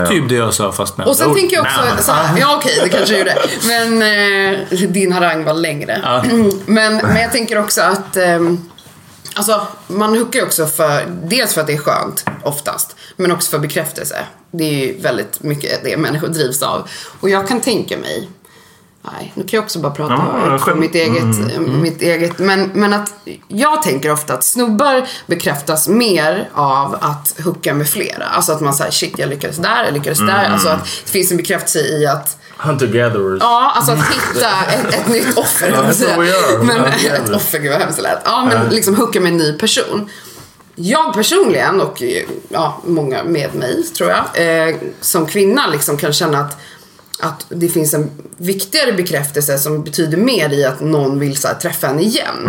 [0.08, 1.36] Typ det jag sa fast med Och sen ord.
[1.36, 3.36] tänker jag också, så här, ja okej det kanske jag gjorde.
[3.66, 6.22] Men eh, din harang var längre.
[6.66, 8.70] Men, men jag tänker också att ehm,
[9.36, 12.96] Alltså man hookar ju också för, dels för att det är skönt oftast.
[13.16, 14.16] Men också för bekräftelse.
[14.50, 16.88] Det är ju väldigt mycket det människor drivs av.
[17.20, 18.28] Och jag kan tänka mig
[19.12, 20.14] Nej, nu kan jag också bara prata
[20.66, 22.38] Ja, mitt eget, mitt eget.
[22.38, 23.12] Men, men att
[23.48, 28.24] jag tänker ofta att snubbar bekräftas mer av att hooka med flera.
[28.24, 30.50] Alltså att man säger shit jag lyckades där, jag lyckades där.
[30.52, 33.38] Alltså att det finns en bekräftelse i att Hunter gatherers.
[33.40, 35.70] Ja, alltså att hitta ett, ett nytt offer.
[35.86, 36.20] Ja, säga.
[36.20, 36.62] vi gör.
[36.62, 36.84] Men,
[37.22, 38.22] ett offer, gud vad hemskt det lät.
[38.24, 40.10] Ja, men liksom hooka med en ny person.
[40.74, 42.02] Jag personligen och
[42.48, 46.58] ja, många med mig tror jag, eh, som kvinna liksom kan känna att,
[47.20, 51.54] att det finns en viktigare bekräftelse som betyder mer i att någon vill så här,
[51.54, 52.48] träffa en igen.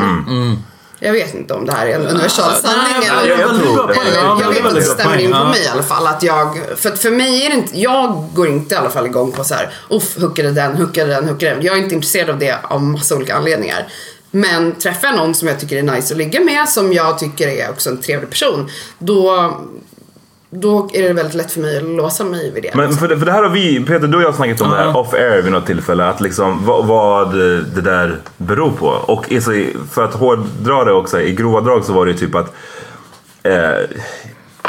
[0.99, 4.41] Jag vet inte om det här är en universal sanning nej, eller, jag- jag jag
[4.41, 6.07] är vet att det stämmer in på mig i alla fall.
[6.07, 9.05] Att jag, för att för mig är det inte, jag går inte i alla fall
[9.05, 11.61] igång på så här, uff, hookade den, hookade den, hookade den.
[11.65, 13.87] Jag är inte intresserad av det av massa olika anledningar.
[14.31, 17.47] Men träffar jag någon som jag tycker är nice att ligga med, som jag tycker
[17.47, 19.53] är också en trevlig person, då,
[20.49, 22.71] då är det väldigt lätt för mig att låsa mig vid det.
[22.75, 24.69] Men för det, för det här har vi, Peter du och jag har snackat om
[24.69, 26.05] det här off air vid något tillfälle.
[26.07, 27.33] Att liksom vad, vad
[27.75, 28.87] det där beror på.
[28.87, 32.13] Och i- så i- för att hårdra det också, i grova drag så var det
[32.13, 32.53] typ att
[33.43, 33.97] eh,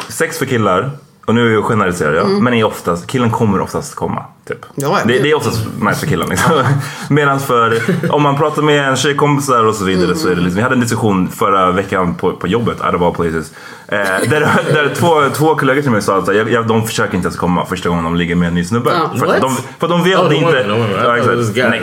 [0.09, 0.91] sex för killar
[1.29, 4.25] och nu generaliserar jag, men är oftast, killen kommer oftast komma.
[4.49, 4.67] Typ.
[4.75, 6.29] Ja, det, det är oftast nice för killen.
[6.29, 6.53] Liksom.
[7.09, 10.57] Medan för, om man pratar med en tjejkompisar och så vidare så är det liksom,
[10.57, 13.53] vi hade en diskussion förra veckan på, på jobbet, out of all places.
[13.89, 14.41] Eh, där
[14.73, 17.67] där två, två kollegor till mig sa att jag, jag, de försöker inte ens komma
[17.67, 18.91] första gången de ligger med en ny snubbe.
[18.95, 19.19] Ja.
[19.19, 20.67] För, de, för de vet Oh, inte...
[21.05, 21.57] Ja, exakt.
[21.57, 21.83] Nej.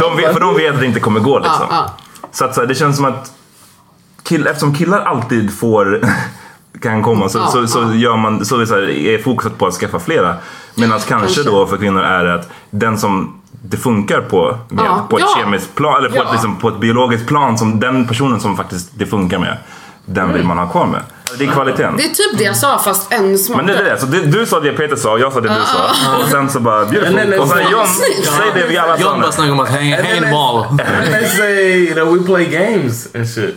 [0.00, 1.66] De vet, för de vet att det inte kommer gå liksom.
[1.70, 1.94] Ja,
[2.32, 3.32] Så att så här, det känns som att
[4.22, 6.00] kill, eftersom killar alltid får
[6.82, 9.66] kan komma så, Ja, så, så, gör man, så är, så här, är fokuset på
[9.66, 10.34] att skaffa flera.
[10.74, 11.42] Medan kanske, Kanske.
[11.42, 15.40] då för kvinnor är att den som det funkar på, med, Ja, på ett ja.
[15.42, 16.22] kemiskt plan, eller på, Ja.
[16.24, 19.56] ett, liksom, på ett biologiskt plan, som den personen som faktiskt det funkar med,
[20.04, 21.00] den vill man ha kvar med.
[21.38, 21.94] Det är kvaliteten.
[21.96, 23.76] Det är typ det jag sa fast ännu Men det smartare.
[23.78, 26.16] är det, så det, du sa det Peter sa och jag sa det du sa.
[26.22, 27.40] Och sen så bara then beautiful.
[27.40, 29.02] Och sen John säger det vi alla sa.
[29.02, 30.64] John bara snackar om att hänga, then en mal.
[30.64, 30.78] And
[31.12, 33.54] they say that we play games and shit.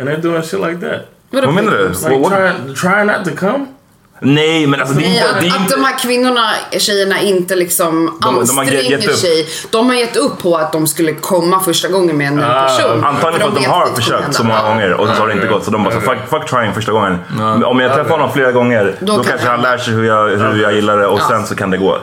[0.00, 1.00] And they're doing shit like that.
[1.30, 1.46] Vadå?
[1.46, 1.88] Vad menar du?
[1.88, 3.66] Like What- trying, trying not to come?
[4.20, 5.40] Nej men alltså det är Nej, inte...
[5.40, 9.16] Det är att, att inte de här kvinnorna, tjejerna inte liksom De- de anstränger upp.
[9.16, 9.46] sig.
[9.70, 12.62] De har gett upp på att de skulle komma första gången med en ny Ah,
[12.66, 13.04] person.
[13.04, 15.26] Antagligen för att de vet har att det försökt så många gånger och så har
[15.28, 15.64] det inte gått.
[15.64, 17.18] Så de bara så fuck, fuck trying första gången.
[17.64, 20.28] Om jag träffar honom flera gånger då, kan kanske det han lär sig hur jag,
[20.28, 21.98] hur jag gillar det och sen så kan det gå.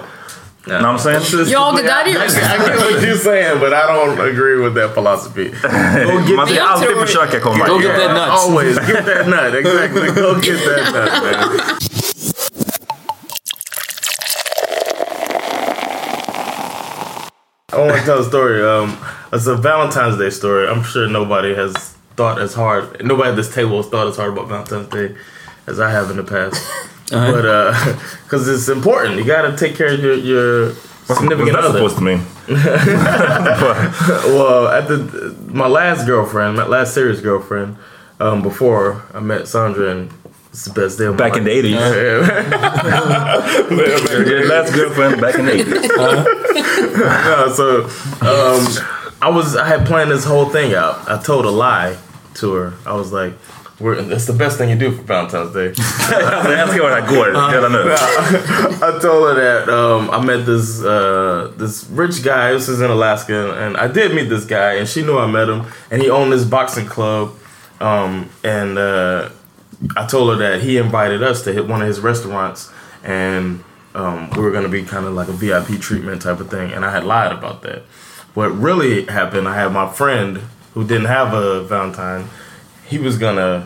[0.67, 0.79] Yeah.
[0.81, 1.47] Know what I'm saying?
[1.51, 2.07] Ja, det där är.
[2.07, 2.13] I
[2.57, 5.51] get what you're saying, but I don't agree with that philosophy.
[6.35, 7.67] Man ska Jag alltid tror- försöka komma.
[7.67, 8.45] Go get that nuts.
[8.45, 9.53] Always get that nut.
[9.59, 10.07] Exactly.
[10.21, 11.59] Go get that nut, man.
[17.71, 18.61] I want to tell a story.
[18.63, 18.97] Um,
[19.33, 20.67] it's a Valentine's Day story.
[20.67, 21.73] I'm sure nobody has
[22.15, 23.03] thought as hard.
[23.05, 25.15] Nobody at this table has thought as hard about Valentine's Day
[25.67, 26.65] as I have in the past.
[27.09, 27.73] But uh,
[28.23, 30.73] because it's important, you got to take care of your your
[31.07, 31.77] What's significant that other.
[31.77, 32.21] supposed to mean?
[34.35, 34.97] well, at the
[35.47, 37.77] my last girlfriend, my last serious girlfriend,
[38.19, 40.09] um, before I met Sandra, and
[40.49, 41.69] it's the best day of my Back in the 80s.
[41.71, 41.85] Yeah.
[44.29, 45.87] Your last girlfriend back in the 80s.
[46.97, 47.83] no, so
[48.25, 48.65] um,
[49.21, 51.07] I was I had planned this whole thing out.
[51.09, 51.97] I told a lie
[52.35, 52.73] to her.
[52.85, 53.33] I was like,
[53.79, 55.73] We're, "It's the best thing you do for Valentine's Day."
[56.11, 57.91] Jag det här går nu.
[58.87, 62.53] I told her that um, I met this uh, this rich guy.
[62.53, 65.49] This is in Alaska, and I did meet this guy, and she knew I met
[65.49, 67.29] him, and he owned this boxing club.
[67.81, 69.29] Um, and uh,
[69.97, 72.71] I told her that he invited us to hit one of his restaurants,
[73.03, 73.63] and
[73.93, 76.71] um, we were going to be kind of like a VIP treatment type of thing.
[76.71, 77.83] And I had lied about that.
[78.33, 79.47] What really happened?
[79.47, 80.41] I had my friend
[80.73, 82.27] who didn't have a Valentine.
[82.87, 83.65] He was gonna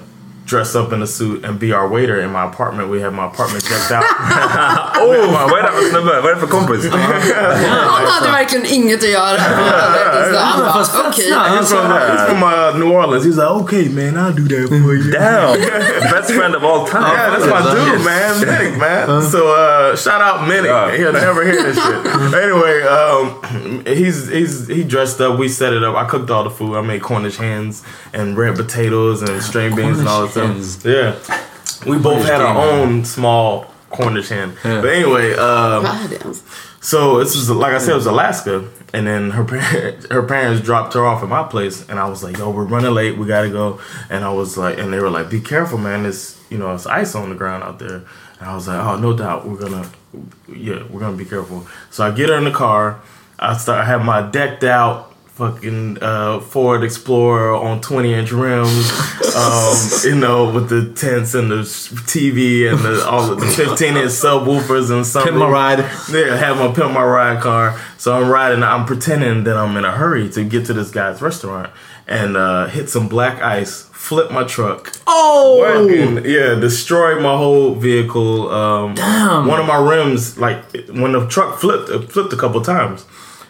[0.50, 2.90] dress up in a suit and be our waiter in my apartment.
[2.90, 4.04] We had my apartment decked out.
[5.00, 6.22] Oh, vad är det för snubbe?
[6.22, 6.92] Vad är det för kompis?
[6.92, 9.38] Han hade verkligen inget att göra.
[10.40, 11.32] Han bara, Fast fett okej.
[11.32, 13.26] He's from, uh, New Orleans.
[13.26, 15.12] He's like, okay, man, I'll do that for you.
[15.12, 15.60] Damn!
[16.12, 17.02] Best friend of all time.
[17.04, 18.34] Yeah, that's my dude, man.
[18.42, 19.22] Minnick, man.
[19.32, 20.98] So uh, shout out Minnick.
[20.98, 22.06] He'll never hear this shit.
[22.44, 25.40] Anyway, um, he's he's he dressed up.
[25.40, 25.96] We set it up.
[25.96, 26.76] I cooked all the food.
[26.76, 27.84] I made Cornish hens
[28.14, 30.86] and red potatoes and string beans and all that hens.
[30.86, 31.16] Yeah,
[31.86, 34.54] we both had our own small Cornish hen.
[34.64, 36.44] But anyway, um, Vad är det ens?
[36.82, 38.64] so this was like I said, it was Alaska,
[38.94, 42.24] and then her parents, her parents dropped her off at my place, and I was
[42.24, 43.18] like, "Yo, we're running late.
[43.18, 43.80] We gotta go."
[44.10, 46.06] And I was like, and they were like, "Be careful, man.
[46.06, 48.02] It's you know it's ice on the ground out there."
[48.40, 49.46] And I was like, "Oh, no doubt.
[49.48, 49.86] We're gonna,
[50.48, 53.00] yeah, we're gonna be careful." So I get her in the car.
[53.40, 53.80] I start.
[53.82, 55.09] I have my decked out
[55.40, 58.92] fucking uh, Ford Explorer on 20 inch rims,
[59.38, 59.74] um,
[60.04, 64.92] you know, with the tents and the TV and the, all the 15 inch subwoofers
[64.92, 65.32] and something.
[65.32, 65.80] Pimp my ride.
[66.12, 67.80] Yeah, I have my pimp my ride car.
[67.98, 68.64] So I'm riding.
[68.64, 71.72] I'm pretending that I'm in a hurry to get to this guy's restaurant
[72.06, 73.84] and uh, hit some black ice.
[73.94, 74.92] Flip my truck.
[75.08, 75.60] Oh!
[75.60, 78.50] Working, yeah, destroyed my whole vehicle.
[78.50, 79.48] Um, Damn.
[79.48, 83.06] One of my rims, like when the truck flipped, it flipped a couple times,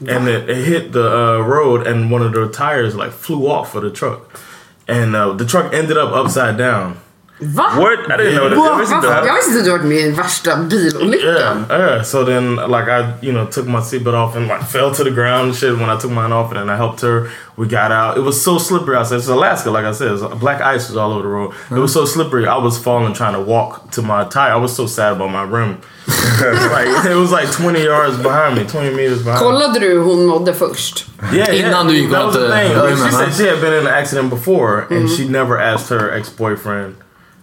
[0.07, 3.75] and it, it hit the uh, road, and one of the tires like flew off
[3.75, 4.39] of the truck,
[4.87, 6.99] and uh, the truck ended up upside down.
[7.41, 7.79] Va?
[7.79, 8.11] What?
[8.11, 8.57] I didn't know that.
[8.57, 9.35] Jag visste inte det Jag här.
[9.35, 11.65] visste inte att du varit med i värsta bilolyckan.
[11.69, 12.03] Yeah, yeah.
[12.03, 15.11] So then, like, I, you know, took my seatbelt off and like fell to the
[15.11, 17.29] ground and shit when I took mine off, and then I helped her.
[17.55, 18.17] We got out.
[18.17, 19.17] It was so slippery outside.
[19.17, 20.07] It's Alaska, like I said.
[20.07, 21.53] It was- black ice was all over the road.
[21.71, 22.45] It was so slippery.
[22.45, 24.53] I was falling trying to walk to my tire.
[24.53, 25.77] I was so sad about my rim.
[26.41, 29.41] like it was like twenty yards behind me, twenty meters behind.
[29.41, 29.47] me.
[29.47, 31.05] Kollade du hur hon mådde först?
[31.33, 32.71] Yeah, Innan du gick that was the thing.
[32.71, 35.15] Rimmen, she said she had been in an accident before, and mm-hmm.
[35.15, 36.95] she never asked her ex boyfriend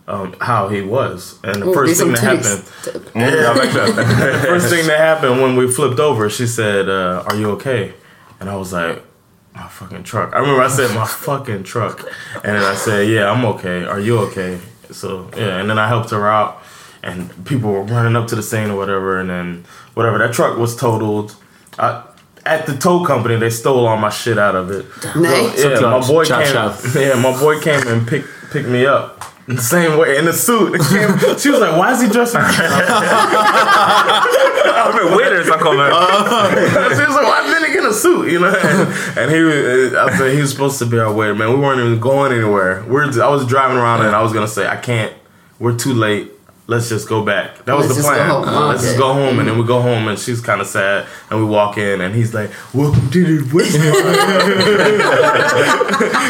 [0.08, 1.34] um, how he was.
[1.42, 2.42] And the Oh, det är first thing that happened.
[2.42, 2.84] trist.
[2.84, 3.02] Typ.
[3.14, 3.96] Ja, verkligen.
[3.96, 7.92] the first thing that happened when we flipped over, she said, uh, "Are you okay?"
[8.40, 9.02] And I was like,
[9.54, 12.00] "My fucking truck." I remember I said, "My fucking truck,"
[12.44, 13.84] and then I said, "Yeah, I'm okay.
[13.84, 14.58] Are you okay?"
[14.90, 16.52] So yeah, and then I helped her out,
[17.02, 20.56] and people were running up to the scene or whatever, and then whatever that truck
[20.58, 21.34] was totaled.
[21.78, 22.02] I,
[22.44, 24.84] at the tow company, they stole all my shit out of it.
[25.16, 25.56] Nej.
[25.56, 26.70] So, yeah, my boy came.
[27.02, 29.10] Yeah, my boy came and picked picked me up.
[29.48, 30.74] The same way in the suit.
[31.40, 32.42] she was like, "Why is he dressed?" like
[34.92, 35.88] De är waiters som kommer.
[36.96, 38.88] she was like, "Why is he in a suit?" You know, and,
[39.18, 41.34] and he, was- I said he was supposed to be our waiter.
[41.34, 42.82] Man, we weren't even going anywhere.
[42.88, 45.12] We're, I was driving around and I was gonna say, "I can't.
[45.58, 46.32] We're too late.
[46.68, 48.28] Let's just go back." That was Let's the just plan.
[48.28, 48.68] go home.
[48.68, 48.86] Let's Okay.
[48.88, 51.46] just go home, and then we go home, and she's kind of sad, and we
[51.46, 53.72] walk in, and he's like, "Welcome to the West."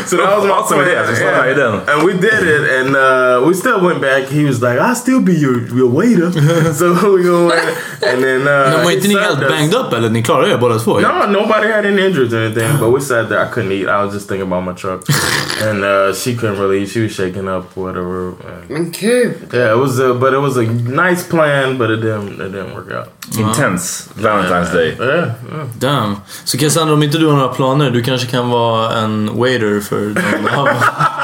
[0.09, 0.89] so that was my Awesome plan.
[0.89, 1.07] idea.
[1.07, 1.53] Just yeah.
[1.53, 1.75] idén.
[1.89, 4.25] And we did it, and uh, we still went back.
[4.29, 6.31] He was like, "I'll still be your, your waiter."
[6.81, 7.59] so we go in,
[8.03, 9.49] and then uh, Men var he inte ni served helt us.
[9.51, 10.09] banged up eller?
[10.11, 11.01] Ni klarade er båda två?
[11.01, 13.41] No, nobody had any injuries or anything, but we sat there.
[13.41, 13.89] I couldn't eat.
[13.89, 15.01] I was just thinking about my truck,
[15.69, 16.87] and uh, she couldn't really.
[16.87, 18.29] She was shaking up, whatever.
[18.29, 19.53] And Men gud.
[19.53, 22.75] yeah, it was, a, but it was a nice plan, but it didn't, it didn't
[22.75, 23.09] work out.
[23.39, 24.97] Intense Valentine's Day.
[24.99, 25.67] Yeah, yeah.
[25.79, 26.17] Damn.
[26.45, 29.97] Så Cassandra, om inte du har några planer, du kanske kan vara en waiter för
[29.97, 30.69] någon av...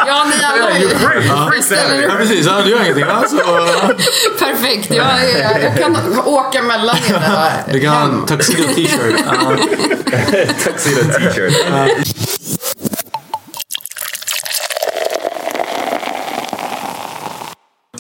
[0.06, 0.88] Ja, ni alla har ju...
[1.28, 3.36] Ja precis, ja, du gör ingenting alltså.
[4.38, 4.94] Perfekt.
[4.94, 5.06] Jag,
[5.40, 9.24] jag, jag kan åka mellan er Du kan ha en tuxedo t-shirt.
[9.26, 9.56] Ja.
[10.64, 12.21] Tuxedo t-shirt.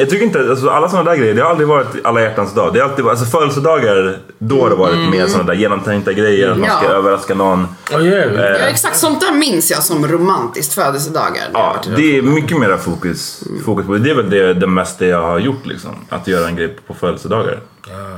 [0.02, 2.72] Jag tycker inte, alltså alla sådana där grejer, det har aldrig varit alla hjärtans dag.
[2.74, 6.50] Det har alltid varit, alltså födelsedagar, då har det varit mer sådana där genomtänkta grejer,
[6.50, 6.90] att man ska Ja.
[6.90, 7.66] överraska någon.
[7.94, 8.34] Oh yeah.
[8.34, 11.42] Ja, exakt sånt där minns jag som romantiskt födelsedagar.
[11.52, 13.98] Ja, det är mycket mera fokus, fokus på det.
[13.98, 15.90] Det är väl det, det mesta jag har gjort liksom.
[16.08, 17.58] Att göra en grej på födelsedagar.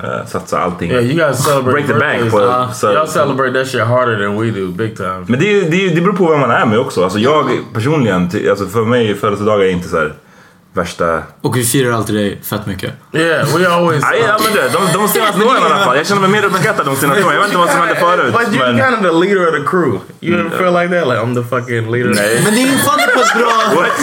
[0.05, 0.91] Uh, satsa allting.
[0.91, 2.32] Yeah, you guys celebrate Break the bank birthdays.
[2.32, 5.24] på Uh, så- y'all celebrate that shit harder than we do, big time.
[5.28, 7.05] Men det, är- det, är- det beror på vem man är med också.
[7.05, 10.12] Alltså jag personligen, ty- alltså för mig är födelsedagar inte så här
[10.75, 11.22] värsta...
[11.43, 12.93] Och vi firar alltid dig fett mycket.
[13.12, 14.03] Yeah, we always.
[14.27, 15.97] Ja, men det, de, de senaste åren i alla fall.
[15.97, 17.35] Jag känner mig mer uppskattad de senaste åren.
[17.35, 18.33] Jag vet inte vad som hände förut.
[18.33, 19.99] But you're Men, kind of the leader of the crew.
[20.20, 21.07] You ever feel like that?
[21.09, 22.12] Like I'm the fucking leader.
[22.14, 22.41] nej.
[22.45, 23.53] Men det är ju fan på ett bra...
[23.75, 23.91] What?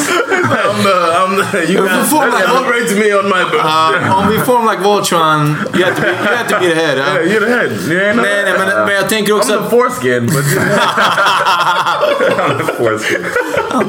[0.52, 0.98] I'm the.
[1.20, 1.74] I'm the.
[1.74, 4.08] You guys like- celebrate to me on my birthday.
[4.08, 6.76] Uh, om vi form like Voltron, you have to be, you have to be the
[6.76, 6.98] head.
[6.98, 7.22] Yeah, Ja.
[7.22, 7.72] you're the head.
[7.72, 10.60] You ain't Nej, nej, men, men jag tänker också I'm the foreskin, but you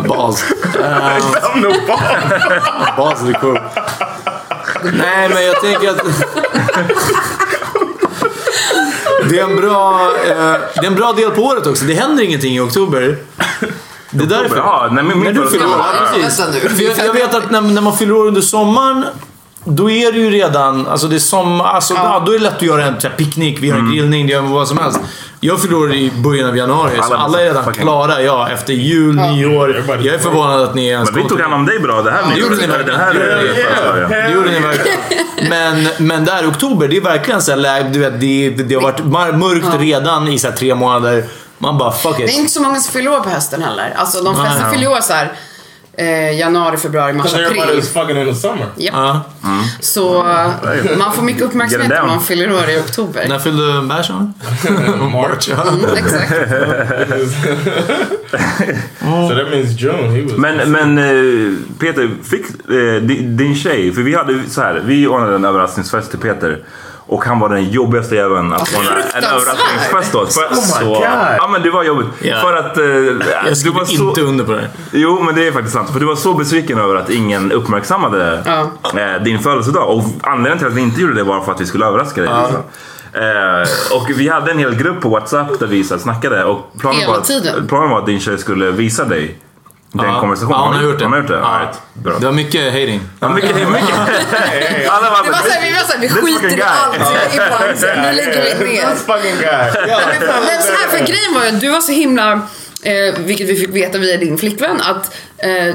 [0.09, 0.43] Balls.
[0.63, 1.99] I'm the ball.
[1.99, 2.72] Balls
[3.41, 3.61] cool.
[4.85, 6.05] Nej, men jag tänker att...
[9.31, 10.35] Det är en bra, eh,
[10.75, 11.85] det är en bra del på året också.
[11.85, 13.17] Det händer ingenting i oktober.
[14.11, 14.57] Det är därför.
[14.57, 15.73] Ja, nej, men min När du fyller år.
[15.79, 16.37] Ja, precis.
[16.77, 19.05] För jag, jag vet att när, när man fyller år under sommaren
[19.65, 22.23] då är det ju redan, alltså det är som, alltså, ja.
[22.27, 24.41] då är det lätt att göra en här, picknick, vi gör en grillning, det gör
[24.41, 25.01] vad som helst.
[25.41, 28.49] Jag fyller år i början av januari, så Alla alla är redan fucking- klara, ja,
[28.49, 29.85] efter jul, nyår.
[29.89, 32.03] Jag är förvånad att ni ens Men vi tog hand om dig bra.
[32.03, 33.01] Det här Det gjorde ni det verkligen.
[33.01, 33.55] här Det gjorde är ni.
[33.55, 34.11] födelsedagen.
[34.11, 34.99] Det gjorde ni verkligen.
[35.49, 38.83] Men, men där i oktober, det är verkligen så här, du vet, det, det har
[39.03, 41.25] varit mörkt redan i så här, tre månader.
[41.59, 42.39] Man bara fuck Det är it.
[42.39, 43.95] inte så många som fyller år på hösten heller.
[43.97, 45.33] Alltså de flesta fyller år så här
[45.97, 47.83] eh, januari, februari, mars, april.
[47.83, 48.67] fucking in the summer.
[48.77, 49.21] Ja.
[49.81, 52.09] Så eh, man får mycket uppmärksamhet it om down.
[52.09, 53.25] man fyller år i oktober.
[53.29, 54.35] När fyllde Persson?
[55.13, 55.49] March.
[55.49, 55.69] Ja.
[55.69, 56.33] Mm, exakt.
[59.03, 60.11] So that means June.
[60.11, 60.33] He was.
[60.37, 65.07] Men, men eh, Peter, fick eh, din, din tjej, för vi hade så här, vi
[65.07, 66.59] ordnade en överraskningsfest till Peter.
[67.07, 70.35] Och han var den jobbigaste jäveln att ordna en överraskningsfest åt.
[70.35, 71.03] För, Oh my så, God.
[71.39, 72.07] Ja men det var jobbigt.
[72.23, 72.41] Ja.
[72.41, 72.85] För att eh,
[73.47, 74.09] Jag skriver så...
[74.09, 74.69] inte under på det.
[74.93, 75.91] Jo, men det är faktiskt sant.
[75.93, 78.43] För du var så besviken över att ingen uppmärksammade
[78.95, 79.89] eh, din födelsedag.
[79.97, 82.31] Och anledningen till att vi inte gjorde det var för att vi skulle överraska dig.
[82.43, 82.63] Liksom.
[83.13, 86.45] Eh, och vi hade en hel grupp på WhatsApp där vi så här snackade.
[86.45, 87.67] Och planen, Hela var att, tiden.
[87.69, 89.39] planen var att din tjej skulle visa dig
[89.93, 90.21] den Ja.
[90.21, 90.59] konversationen.
[90.61, 91.05] Ja, hon har gjort det.
[91.05, 91.35] Hon har gjort det?
[91.39, 91.59] Ja.
[91.61, 91.77] Right.
[91.95, 92.19] Bra.
[92.19, 93.01] Det var mycket hating.
[93.21, 93.71] Ja, mycket, mycket.
[94.91, 96.95] Alla var Det var så här, vi var så här, vi skiter i allt
[97.35, 98.03] ibland.
[98.07, 98.91] Nu lägger vi ner.
[98.91, 99.87] this fucking guy.
[100.47, 102.33] Men så här, för grejen var ju du var så himla,
[102.83, 105.75] eh, vilket vi fick veta via din flickvän, att eh,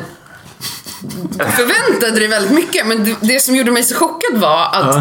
[1.55, 4.95] förväntade dig väldigt mycket men det, det som gjorde mig så chockad var att,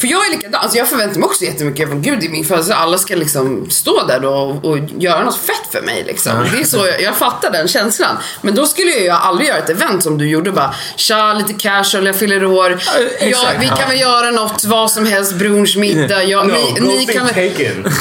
[0.00, 2.78] för jag är likadan, alltså jag förväntar mig också jättemycket, men gud är min födelsedag,
[2.78, 6.32] alla ska liksom stå där då och, och göra något fett för mig liksom.
[6.52, 8.16] Det är så, jag, jag fattar den känslan.
[8.42, 11.52] Men då skulle jag ju aldrig göra ett event som du gjorde bara, tja lite
[11.52, 13.62] casual, jag fyller år, ja, exakt.
[13.62, 17.06] vi kan väl göra något, vad som helst, brunch, middag, ja, No, ni, go ni
[17.06, 17.34] see kan väl...
[17.34, 17.84] Taken.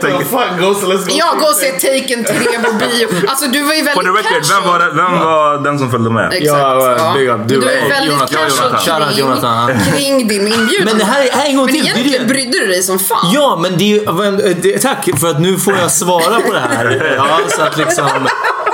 [0.00, 1.16] The.
[1.18, 2.34] Ja, gå och se Taken 3
[2.64, 3.08] på bio.
[3.28, 5.90] Alltså du var ju For the väldigt record, vem var, det, vem var den som
[5.90, 6.32] följde med?
[6.32, 6.75] Exakt.
[6.80, 7.40] Ja, big up.
[7.46, 8.28] Du Men du är väldigt Jonathan.
[8.48, 8.70] Jonathan.
[8.70, 10.84] kring, Shoutout Jonathan, kring din inbjudan.
[10.84, 11.84] Men det här, här är en gång Men till.
[11.84, 13.30] Det är egentligen brydde du dig som fan.
[13.34, 14.54] Ja, men det är ju...
[14.54, 17.14] det- Tack för att nu får jag svara på det här.
[17.16, 18.08] Ja, så att liksom...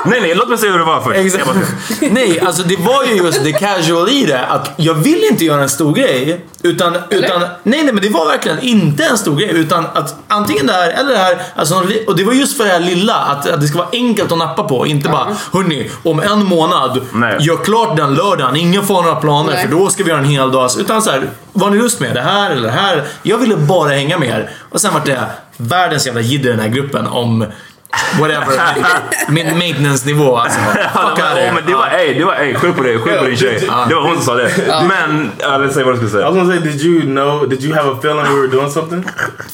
[0.05, 1.19] Nej, nej, låt mig säga hur det var först.
[1.19, 1.49] Exakt.
[2.01, 4.47] Nej, alltså det var ju just det casual i det.
[4.47, 6.45] Att jag vill inte göra en stor grej.
[6.63, 9.51] Utan, utan nej, nej, men det var verkligen inte en stor grej.
[9.51, 11.43] Utan att antingen det här eller det här.
[11.57, 13.15] Alltså, och det var just för det här lilla.
[13.15, 14.87] Att, att det ska vara enkelt att nappa på.
[14.87, 17.37] Inte bara, hörni, om en månad, Nej.
[17.41, 18.57] gör klart den lördagen.
[18.57, 19.65] Ingen får några planer Nej.
[19.65, 20.71] för då ska vi göra en hel dag.
[20.79, 22.15] Utan så här, vad har ni lust med?
[22.15, 23.05] Det här eller det här?
[23.23, 24.51] Jag ville bara hänga med er.
[24.71, 25.21] Och sen var det
[25.57, 27.47] världens jävla jidder i den här gruppen om
[28.21, 28.59] whatever.
[29.29, 30.59] min maintenance-nivå alltså.
[30.61, 31.53] Fuck Ja, out of here.
[31.53, 33.71] men det var, ey, det var, ey, skyll på det, skyll på din tjej.
[33.89, 34.51] Det var hon som sa det.
[34.89, 36.45] Men, ja, säg vad du skulle I was säga.
[36.45, 37.49] gonna say, did you know?
[37.49, 39.05] Did you have a feeling we were doing something?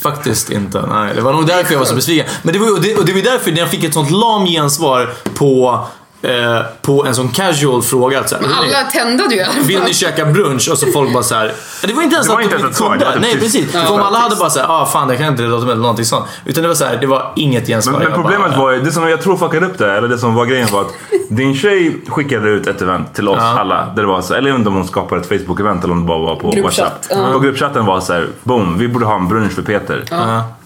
[0.03, 0.83] Faktiskt inte.
[0.87, 2.27] Nej, det var nog därför jag var så besviken.
[2.43, 4.47] Men det var, och det, och det var därför när jag fick ett sånt lam
[4.47, 5.81] gensvar på,
[6.23, 8.21] eh, på en sån casual fråga.
[8.21, 9.63] Att så här, hörni, Alla tändade ju i alla fall.
[9.63, 10.69] Vill ni käka brunch?
[10.73, 11.53] Och så folk bara så här.
[11.83, 13.05] Det var inte ens Det var att inte de ens ett svar, kunde.
[13.05, 13.73] var Nej precis.
[13.73, 16.05] För om alla hade bara såhär, ah fan det kan inte det datumet eller någonting
[16.05, 16.25] sånt.
[16.45, 17.93] Utan det var så här, det var inget gensvar.
[17.93, 20.09] Men, men Jag problemet bara, var ju, det som jag tror fuckade upp det, eller
[20.09, 20.93] det som var grejen var att
[21.29, 23.87] din tjej skickade ut ett event till oss alla.
[23.97, 26.01] Där det var så, eller jag vet inte om hon skapade ett Facebook-event eller om
[26.01, 27.33] det bara var på Gruppchatt, WhatsApp.
[27.33, 30.05] På gruppchatten var så här, boom, vi borde ha en brunch för Peter.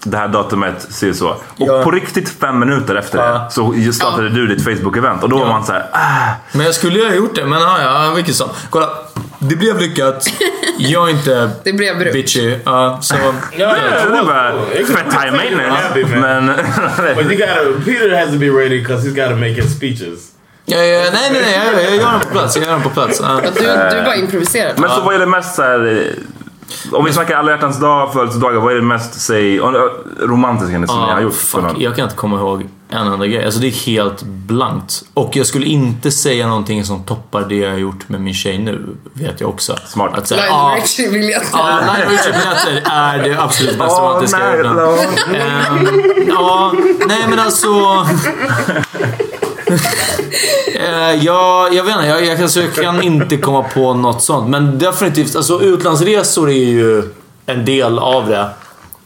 [0.03, 1.29] Det här datumet ser så.
[1.29, 1.83] Och Ja.
[1.83, 3.33] på riktigt fem minuter efter Ja.
[3.33, 3.51] det
[3.85, 5.21] så startade du ditt Facebook-event.
[5.21, 5.99] Och då var man så här, ah,
[6.51, 8.49] Men jag skulle ju ha gjort det, men ja, ja, vilket som.
[8.69, 8.89] Kolla,
[9.39, 10.25] det blev lyckat.
[10.77, 12.57] Jag är inte Det blev bitchy.
[12.65, 13.15] Ja, så...
[13.57, 13.75] Yeah,
[14.11, 14.53] det var
[14.85, 16.17] fett maintenance.
[16.17, 16.51] Men...
[17.85, 20.29] Peter has to be ready because he's got to make his speeches.
[20.65, 22.55] Ja, ja, nej, nej, nej, jag, jag gör den på plats.
[22.55, 23.19] Jag gör den på plats.
[23.23, 23.41] Ja.
[23.43, 23.49] Ja,
[23.91, 24.73] Du, du bara improviserade.
[24.81, 26.13] Men så vad är det mest så här, eh,
[26.91, 29.59] Om vi snackar alla hjärtans dag, födelsedagar, vad är det mest säg,
[30.19, 31.33] romantiska ni som ni har gjort?
[31.33, 33.45] fuck, jag kan inte komma ihåg en enda grej.
[33.45, 35.03] Alltså det är helt blankt.
[35.13, 38.57] Och jag skulle inte säga någonting som toppar det jag har gjort med min tjej
[38.57, 38.85] nu.
[39.13, 39.77] Vet jag också.
[39.85, 40.17] Smart.
[40.17, 44.03] Att säga, Lionel ah, Richie vill jag Ja, Lionel Richie-biljetter är det absolut mest All
[44.03, 45.35] romantiska jag night gjort.
[45.35, 46.73] Ehm, Ja,
[47.07, 47.67] nej men alltså...
[50.75, 54.49] Eh, ja, jag vet inte, jag, jag, alltså, jag kan inte komma på något sånt.
[54.49, 57.03] Men definitivt, alltså utlandsresor är ju
[57.45, 58.49] en del av det.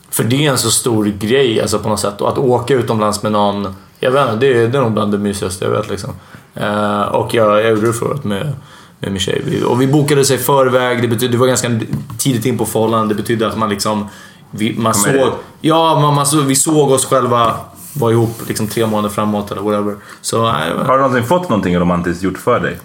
[0.09, 2.21] För det är en så stor grej alltså, på något sätt.
[2.21, 5.11] Och att åka utomlands med någon, jag vet inte, det är, det är nog bland
[5.11, 5.89] det mysigaste jag vet.
[5.89, 6.09] Liksom.
[6.55, 8.53] Eh, och jag, jag gjorde det året med,
[8.99, 9.63] med min tjej.
[9.65, 11.79] Och vi bokade sig i förväg, det, betydde, det var ganska
[12.17, 13.17] tidigt in på förhållandet.
[13.17, 14.07] Det betydde att man liksom,
[14.51, 17.53] vi, man såg, ja, man, man, så, vi såg oss själva
[17.99, 19.95] vara ihop liksom tre månader framåt eller whatever.
[20.21, 22.79] Så, nej, men- Har du någonsin fått någonting romantiskt gjort för dig?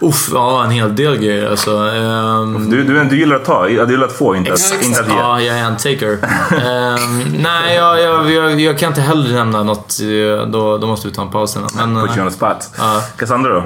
[0.00, 1.70] Uff, ja en hel del grejer alltså.
[1.76, 5.08] Ehm, Du, du, du gillar att ta, du gillar att få, inte att, inte att
[5.08, 5.14] ge.
[5.14, 6.12] Ja, jag är en taker.
[6.12, 9.94] Ehm, nej, jag, jag, jag, jag kan inte heller nämna något.
[10.00, 11.70] eh, Då, då måste vi ta en paus innan.
[11.92, 12.70] Men, Put you eh, on the spot.
[12.78, 13.02] Ja.
[13.16, 13.64] Cassandra då?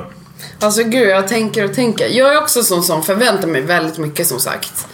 [0.61, 2.07] Alltså gud, jag tänker och tänker.
[2.09, 4.86] Jag är också sån som förväntar mig väldigt mycket som sagt.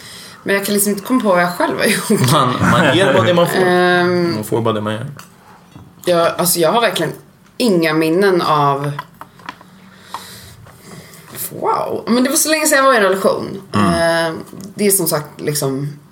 [0.43, 2.31] Men jag kan liksom inte komma på vad jag själv har gjort.
[2.31, 3.57] man, man ger bara det man får.
[3.65, 5.05] Ehm, Man får bara det man ger.
[6.05, 7.11] Jag, alltså jag har verkligen
[7.57, 8.91] inga minnen av...
[11.49, 12.03] Wow.
[12.07, 13.61] Men det var så länge sedan jag var i en relation.
[13.73, 14.39] Ehm,
[14.75, 15.69] det är som sagt liksom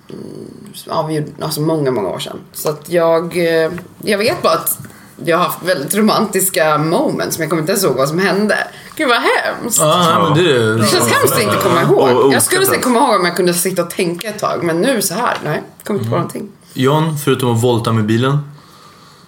[0.08, 0.48] mm,
[0.88, 2.40] avgjord, alltså många, många år sedan.
[2.52, 4.78] Så att jag, eh, jag vet bara att
[5.24, 8.56] jag har haft väldigt romantiska moments men jag kommer inte ens ihåg vad som hände.
[8.96, 9.80] Gud vad hemskt.
[9.80, 12.34] Ja, nej, men det, Det känns hemskt att inte komma ihåg.
[12.34, 12.82] Jag skulle säkert oskattat.
[12.82, 14.64] komma ihåg om jag kunde sitta och tänka ett tag.
[14.64, 15.62] Men nu så här, nej.
[15.84, 16.48] Kommer inte på någonting.
[16.72, 18.38] John, förutom att volta med bilen.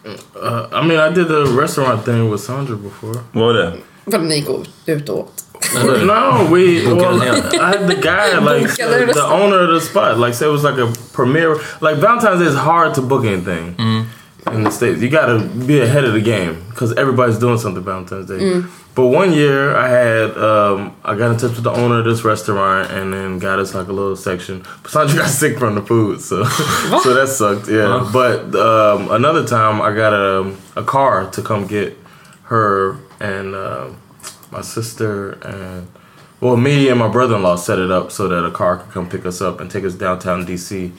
[0.06, 3.14] Uh, I mean, I did the restaurant thing with Sandra before.
[3.14, 3.72] What var det?
[4.04, 4.48] För att ni gick
[4.86, 5.42] ut och åt.
[5.74, 6.84] No, we.
[6.94, 7.22] Well.
[7.54, 10.18] I had the guy like Bokade the, owner of the spot.
[10.18, 11.56] Like, say it was like a premiere.
[11.80, 13.74] Like Valentine's Day is hard to book anything
[14.52, 15.00] in the states.
[15.00, 18.62] You got to be ahead of the game because everybody's doing something Valentine's Day.
[18.94, 22.24] But one year I had um, I got in touch with the owner of this
[22.24, 24.64] restaurant and then got us like a little section.
[24.82, 26.44] But Sandra got sick from the food, so
[27.02, 27.68] so that sucked.
[27.68, 28.08] Yeah.
[28.10, 31.98] But um, another time I got a a car to come get
[32.44, 33.90] her and uh,
[34.50, 35.88] my sister and
[36.40, 39.26] well me and my brother-in-law set it up so that a car could come pick
[39.26, 40.92] us up and take us downtown DC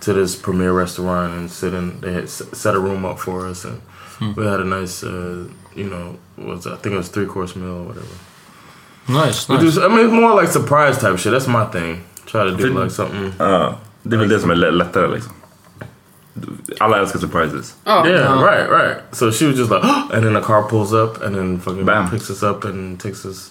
[0.00, 2.00] to this premier restaurant and sit in.
[2.00, 3.80] They had set a room up for us and
[4.18, 4.32] hmm.
[4.34, 7.68] we had a nice, uh, you know, was I think it was three course meal
[7.68, 8.06] or whatever.
[9.08, 9.74] Nice, We nice.
[9.74, 11.32] do, I mean, it's more like surprise type shit.
[11.32, 12.04] That's my thing.
[12.26, 13.32] Try to do Fin- like something.
[13.38, 15.32] Ja, det är väl det som är lättare liksom.
[16.80, 17.74] Alla älskar surprises.
[17.86, 18.98] Oh, Yeah, right, right.
[19.12, 22.10] So she was just like, and then the car pulls up and then fucking Bam.
[22.10, 23.50] picks us up and takes us,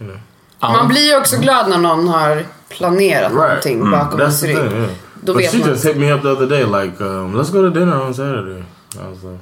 [0.00, 0.18] you know.
[0.60, 3.48] Man blir ju också glad när någon har planerat Right.
[3.48, 3.90] någonting mm.
[3.90, 4.56] bakom That's ens rygg.
[4.56, 4.90] yeah.
[5.26, 5.68] Då but vet she man.
[5.68, 8.62] just hit me up the other day, like, um, let's go to dinner on Saturday.
[8.94, 9.40] I was like,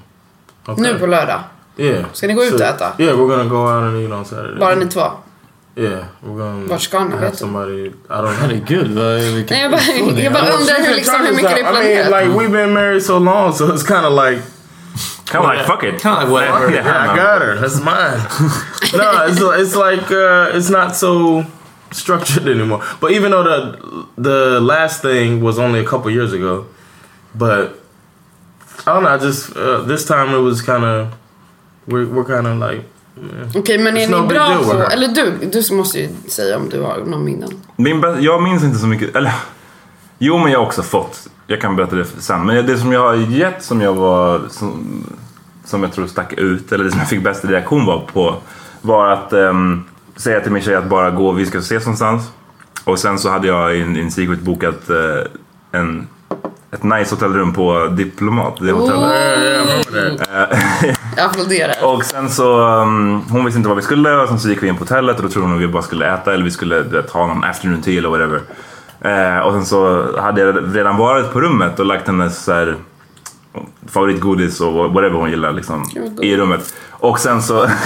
[0.68, 0.82] okay.
[0.92, 1.40] Nu på lördag.
[1.76, 2.04] Yeah.
[2.12, 2.92] Ska ni gå ut och äta?
[2.98, 4.58] Yeah, we're gonna go out and eat on Saturday.
[4.60, 5.00] Bara ni två.
[5.76, 7.10] Yeah, we're gonna Vart ska ni?
[7.10, 7.86] have Vet somebody.
[7.86, 8.32] I don't know.
[8.32, 9.56] Herregud, vad, vilken...
[9.56, 12.38] Nej, jag bara, jag bara undrar hur, liksom, hur mycket det är I mean, like
[12.40, 14.42] we've been married so long, so it's kind of like
[15.26, 16.02] Kind of like fuck it.
[16.02, 16.70] Kind of like whatever.
[16.70, 17.54] Yeah, Yeah, I got her.
[17.56, 18.20] That's mine.
[19.00, 21.44] no, it's it's like uh, it's not so
[21.94, 22.82] structured anymore.
[23.00, 23.78] But even though the
[24.16, 26.66] the last thing was only a couple years ago,
[27.34, 27.80] but
[28.86, 29.14] I don't know.
[29.14, 31.14] I just uh, this time it was kind of
[31.86, 32.84] we're we're kind of like.
[33.54, 34.72] Okej, men är ni bra på...
[34.72, 37.50] Eller du, du måste ju säga om du har någon minnen.
[37.76, 39.16] Min jag minns inte så mycket.
[39.16, 39.32] Eller,
[40.18, 41.28] jo, men jag har också fått.
[41.46, 42.46] Jag kan berätta det sen.
[42.46, 44.40] Men det som jag har gett som jag var...
[44.50, 45.04] Som,
[45.64, 48.36] som jag tror stack ut, eller det som jag fick bäst reaktion var på,
[48.82, 49.84] var att um,
[50.16, 52.30] säga till min tjej att bara gå, vi ska ses någonstans.
[52.84, 56.08] Och sen så hade jag i en, secret bokat eh, en,
[56.70, 59.12] ett nice hotellrum på Diplomat, det hotellet.
[60.32, 61.94] Eh, applåderar.
[61.94, 64.68] och sen så, um, hon visste inte vad vi skulle och sen så gick vi
[64.68, 66.80] in på hotellet och då trodde hon att vi bara skulle äta eller vi skulle
[66.80, 68.40] vet, ha någon afternoon tea eller whatever.
[69.00, 72.76] Eh, och sen så hade jag redan varit på rummet och lagt hennes så här,
[73.88, 75.84] favoritgodis och whatever hon gillar liksom,
[76.22, 76.74] i rummet.
[76.90, 77.66] Och sen så...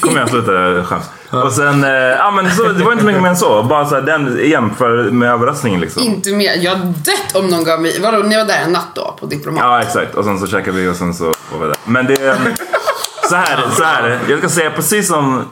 [0.00, 1.04] Kom igen, sluta skäms.
[1.30, 3.62] Och sen, eh, ja men så, det var inte mycket mer än så.
[3.62, 6.02] Bara så här, den igen för, med överraskningen liksom.
[6.02, 6.52] Inte mer.
[6.56, 8.00] Jag hade dött om någon gav mig...
[8.00, 9.16] Vadå, ni var där en natt då?
[9.20, 9.62] På Diplomat?
[9.64, 11.76] Ja exakt, och sen så käkade vi och sen så var vi där.
[11.84, 12.36] Men det...
[13.28, 14.18] Så här, så här.
[14.28, 15.44] Jag ska säga precis som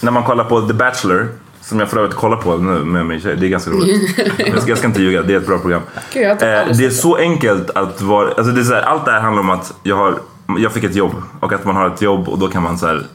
[0.00, 1.28] när man kollar på The Bachelor.
[1.60, 3.36] Som jag för övrigt kollar på nu med min tjej.
[3.36, 4.18] Det är ganska roligt.
[4.36, 5.82] Jag ska, jag ska inte ljuga, det är ett bra program.
[6.12, 8.28] Gud, jag Eh, det är så enkelt att vara...
[8.28, 10.18] Alltså det är så här, allt det här handlar om att jag, har,
[10.58, 11.12] jag fick ett jobb.
[11.40, 13.06] Och att man har ett jobb och då kan man så här,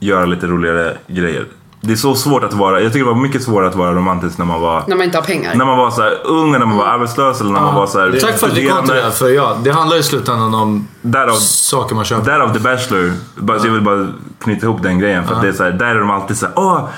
[0.00, 1.46] göra lite roligare grejer.
[1.80, 2.80] Det är så svårt att vara...
[2.80, 4.84] Jag tycker det var mycket svårare att vara romantisk när man var...
[4.86, 5.54] När man inte har pengar.
[5.54, 8.00] När man var så här ung, när man var arbetslös eller när man var så
[8.00, 10.88] här Tack för att du kom till det, för ja, det handlar i slutändan om
[11.02, 12.24] Därav, saker man köper.
[12.24, 13.12] därav The Bachelor.
[13.36, 15.26] Bara, så jag vill bara knyta ihop den grejen.
[15.26, 16.88] För att det är så här, där är de alltid så här, åh,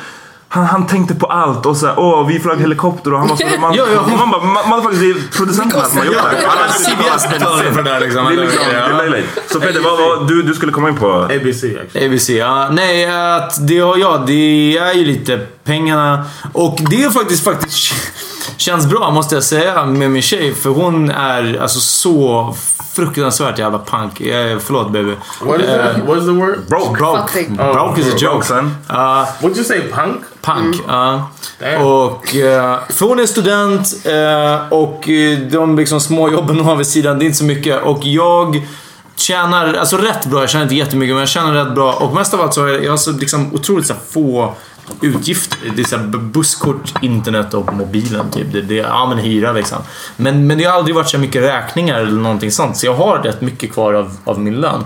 [0.56, 3.36] han, han tänkte på allt och så här, åh, vi flög helikopter och han var
[3.36, 3.84] så romantisk.
[3.88, 4.16] Ja, ja.
[4.16, 6.42] Man bara, man, man faktiskt, det är producenterna som har gjort det.
[6.42, 8.24] Ja, Alla sitter bara- CBS betalar för det där liksom.
[8.24, 9.26] Det är liksom, det är löjligt.
[9.52, 11.12] Så Peter, vad, vad, du, du skulle komma in på...
[11.22, 12.06] ABC actually.
[12.14, 12.68] ABC, ja.
[12.70, 14.26] Nej, att det har jag.
[14.26, 16.24] Det är ju lite pengarna.
[16.52, 17.94] Och det är faktiskt, faktiskt
[18.56, 20.54] känns bra måste jag säga med min tjej.
[20.54, 22.54] För hon är alltså så
[22.94, 24.20] fruktansvärt jävla punk.
[24.20, 25.12] Eh, förlåt baby.
[25.40, 26.08] What is that?
[26.08, 26.58] What is the word?
[26.68, 26.98] Broke.
[26.98, 27.18] Broke.
[27.20, 27.56] Fattig.
[27.56, 28.30] Broke is a joke.
[28.32, 28.74] Broke, son.
[28.88, 29.28] Ja.
[29.40, 29.80] What'd you say?
[29.92, 30.16] Punk?
[30.46, 31.30] Punk, ja.
[31.58, 31.82] Damn.
[31.82, 36.76] Och, eh, för hon är student eh, och eh, de liksom små jobben hon har
[36.76, 37.82] vid sidan, det är inte så mycket.
[37.82, 38.66] Och jag
[39.16, 41.92] tjänar, alltså rätt bra, jag tjänar inte jättemycket men jag tjänar rätt bra.
[41.92, 44.54] Och mest av allt så har jag, jag har så liksom otroligt så få
[45.00, 45.58] utgifter.
[45.76, 48.52] Det är så busskort, internet och mobilen typ.
[48.52, 49.78] Det, det, ja men hyra liksom.
[50.16, 52.76] Men, men det har aldrig varit så mycket räkningar eller någonting sånt.
[52.76, 54.84] Så jag har rätt mycket kvar av, av min lön.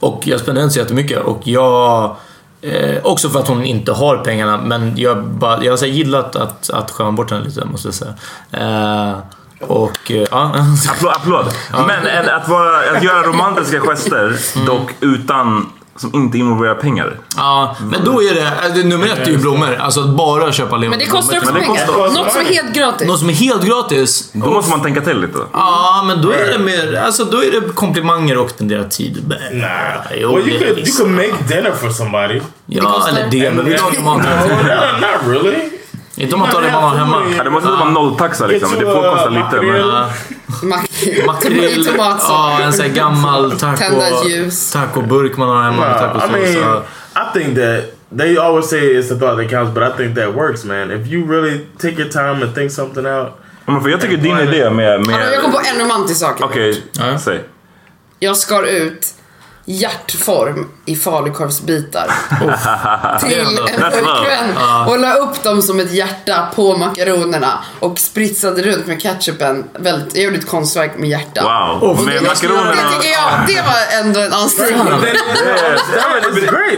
[0.00, 1.18] Och jag spenderar inte så jättemycket.
[1.18, 2.16] Och jag...
[2.64, 6.70] Eh, också för att hon inte har pengarna, men jag, bara, jag har gillat att,
[6.70, 8.14] att skämma bort henne lite, måste jag säga.
[8.50, 9.18] Eh,
[9.60, 10.10] och...
[10.10, 10.54] Eh, ja.
[10.90, 11.12] Applåd.
[11.12, 11.46] applåd.
[11.86, 14.36] Men en, att, vara, att göra romantiska gester,
[14.66, 15.70] dock utan...
[15.96, 17.16] Som inte involverar pengar.
[17.36, 18.74] ja, men då är det...
[18.82, 19.74] det nummer ett är ju blommor.
[19.80, 21.66] Alltså att bara köpa levande Men det kostar också pengar.
[21.66, 23.06] kostar- Något som är helt gratis.
[23.08, 24.30] Något som är helt gratis.
[24.32, 25.38] Då måste man tänka till lite.
[25.52, 27.02] Ja, men då är det mer...
[27.06, 29.34] Alltså då är det komplimanger och spendera tid.
[29.52, 29.68] Nah.
[30.16, 32.40] Jo, well, you could you could make dinner for somebody.
[32.66, 33.50] Ja, eller det.
[33.50, 34.18] Men vi lagar mat.
[34.26, 35.70] no, not really.
[36.16, 37.22] Inte om man tar det man har hemma.
[37.36, 38.70] Ja, det måste inte vara nolltaxa liksom.
[38.70, 39.60] men Det får kosta lite.
[39.62, 40.08] Men...
[41.26, 41.88] Makrill.
[41.98, 43.84] Ja, en sån här gammal taco,
[44.72, 46.30] tacoburk man har hemma med Nah, I tacosås.
[46.30, 46.82] mean.
[47.16, 47.84] I think that
[48.18, 50.90] they always say it's the thought that counts, but I think that works, man.
[50.90, 53.28] If you really take your time and think something out.
[53.66, 55.06] Men för jag tycker din idé med...
[55.06, 55.32] Med...
[55.32, 56.40] jag kom på en romantisk sak.
[56.40, 57.18] Okej, Ja.
[57.18, 57.40] säg.
[58.18, 59.13] Jag skar ut
[59.64, 62.06] hjärtform i falukorvsbitar
[63.20, 63.56] till en
[63.92, 64.56] pojkvän
[64.86, 69.64] och la upp dem som ett hjärta på makaronerna och spritsade runt med ketchupen.
[69.78, 71.42] Väldigt, jag gjorde ett konstverk med hjärta.
[71.42, 71.90] Wow.
[71.90, 72.70] Och Med det, makaronerna.
[72.70, 74.84] Det tycker jag, det var ändå en ansträngning.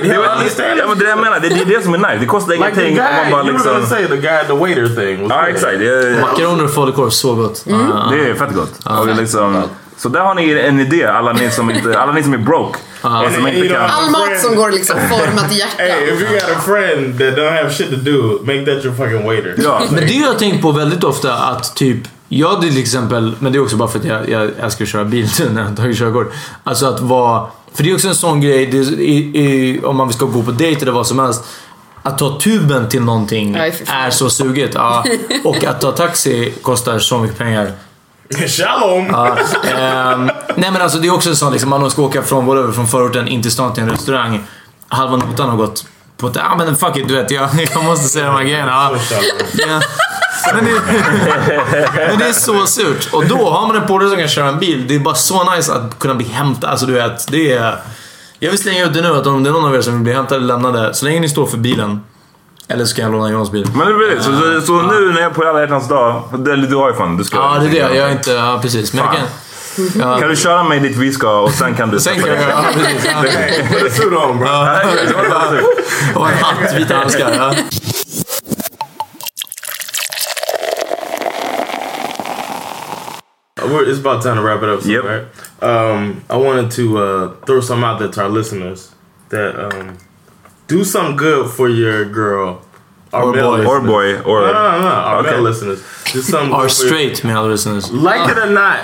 [0.02, 2.16] Det, var, jag menar, är det som är nice.
[2.20, 3.86] Det kostar Like the ingenting guy, om man bara you liksom...
[3.86, 5.26] say the guy the waiter thing.
[5.30, 5.76] Ja, exakt.
[6.20, 7.66] Makaroner och falukorv, så gott.
[7.66, 7.90] Mm.
[7.90, 8.72] Ja, det är fett gott.
[9.00, 9.62] Och det är liksom,
[9.98, 12.78] så där har ni en idé, alla ni som, inte, alla ni som är broke.
[13.02, 13.82] Och som inte kan...
[13.82, 16.12] All mat som går liksom format i Hey, hjärta.
[16.14, 19.26] if you got a friend that don't have shit to do, make that your fucking
[19.26, 19.54] waiter.
[19.58, 19.82] Ja.
[19.90, 23.58] Men det har jag tänkt på väldigt ofta att typ jag till exempel, men det
[23.58, 25.98] är också bara för att jag, jag älskar att köra bil nu när jag tagit
[25.98, 26.32] körkort.
[26.64, 27.46] Alltså att vara...
[27.74, 30.42] För det är också en sån grej, det, är- i, i, om man ska gå
[30.42, 31.44] på dejt eller vad som helst.
[32.02, 33.96] Att ta tuben till någonting fan.
[34.06, 34.70] är så suget.
[34.74, 35.04] Ja.
[35.44, 37.72] Och att ta taxi kostar så mycket pengar.
[38.46, 39.06] Shalom.
[39.12, 39.36] Ja,
[39.78, 42.72] ehm, nej men alltså det är också en sån liksom, man ska åka från, whatever,
[42.72, 44.44] från förorten in till stan till en restaurang.
[44.88, 46.32] Halva notan har gått på...
[46.34, 47.30] Ja men fuck it, du vet.
[47.30, 48.70] Jag, jag måste säga de här grejerna.
[48.70, 48.98] Ja.
[49.52, 49.80] Ja.
[50.54, 50.70] Men det,
[52.08, 53.08] men det är så surt.
[53.12, 54.84] Och då har man en polare som kan köra en bil.
[54.88, 56.70] Det är bara så nice att kunna bli hämtad.
[56.70, 57.78] Alltså du vet, det är...
[58.38, 60.02] Jag vill slänga ut det nu att om det är någon av er som vill
[60.02, 62.00] bli hämtade eller lämnade, så länge ni står för bilen.
[62.68, 63.66] Eller så kan jag låna Johans bil.
[63.74, 64.22] Men det blir det.
[64.22, 66.96] Så, så, så nu när jag är på alla hjärtans dag, eller du har ju
[66.96, 67.36] fan, du ska.
[67.36, 67.96] Ja, det är det.
[67.96, 68.30] Jag är inte...
[68.30, 68.92] Ja, precis.
[68.92, 69.22] Men jag kan...
[69.98, 70.18] Ja.
[70.18, 72.00] Kan du köra mig dit vi ska och sen kan du...
[72.00, 72.38] Sen kan jag...
[72.38, 73.04] Ja, precis.
[73.04, 73.22] Ja.
[73.68, 74.46] Put a suit on bro.
[74.46, 74.80] Ja,
[76.14, 77.34] Och en hatt, vita handskar.
[77.34, 77.54] Ja.
[83.66, 84.84] We're, it's about time to wrap it up.
[84.84, 85.04] Yep.
[85.62, 88.92] Um, I wanted to uh, throw some out there to our listeners
[89.30, 89.98] that um,
[90.68, 92.62] do something good for your girl.
[93.12, 93.64] Our Or male boy.
[93.66, 94.40] Or boy, or...
[94.42, 94.86] No, no, no, no.
[94.88, 95.30] Our Okay.
[95.30, 95.80] male listeners.
[96.12, 97.90] Do something Or good for your- straight, mina listeners.
[97.90, 98.78] Like it or not,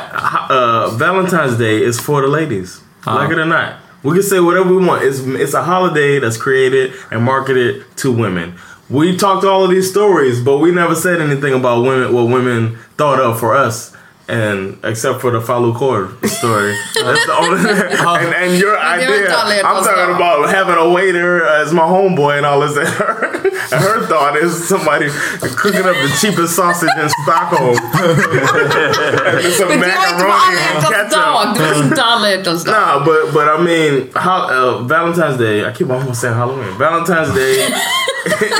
[0.51, 2.81] uh, Valentine's Day is for the ladies.
[3.05, 3.75] Like it or not,
[4.05, 5.03] we can say whatever we want.
[5.03, 8.55] It's it's a holiday that's created and marketed to women.
[8.89, 12.13] We talked all of these stories, but we never said anything about women.
[12.15, 13.93] What women thought of for us.
[14.33, 16.73] And except for the Falu Cord story,
[17.05, 17.61] that's the only.
[18.25, 22.61] and, and your idea, I'm talking about having a waiter as my homeboy and all
[22.61, 22.73] this.
[22.83, 23.27] And her,
[23.73, 25.09] and her thought is somebody
[25.57, 27.77] cooking up the cheapest sausage in Stockholm.
[27.79, 31.11] and some Men det var inte på alla macaroni and ketchup.
[31.11, 31.55] dag.
[31.55, 32.75] Det var inte alla hjärtans dag.
[32.75, 35.65] Nah, but but I mean, how, uh, Valentine's Day.
[35.65, 36.79] I keep almost saying Halloween.
[36.79, 37.69] Valentine's Day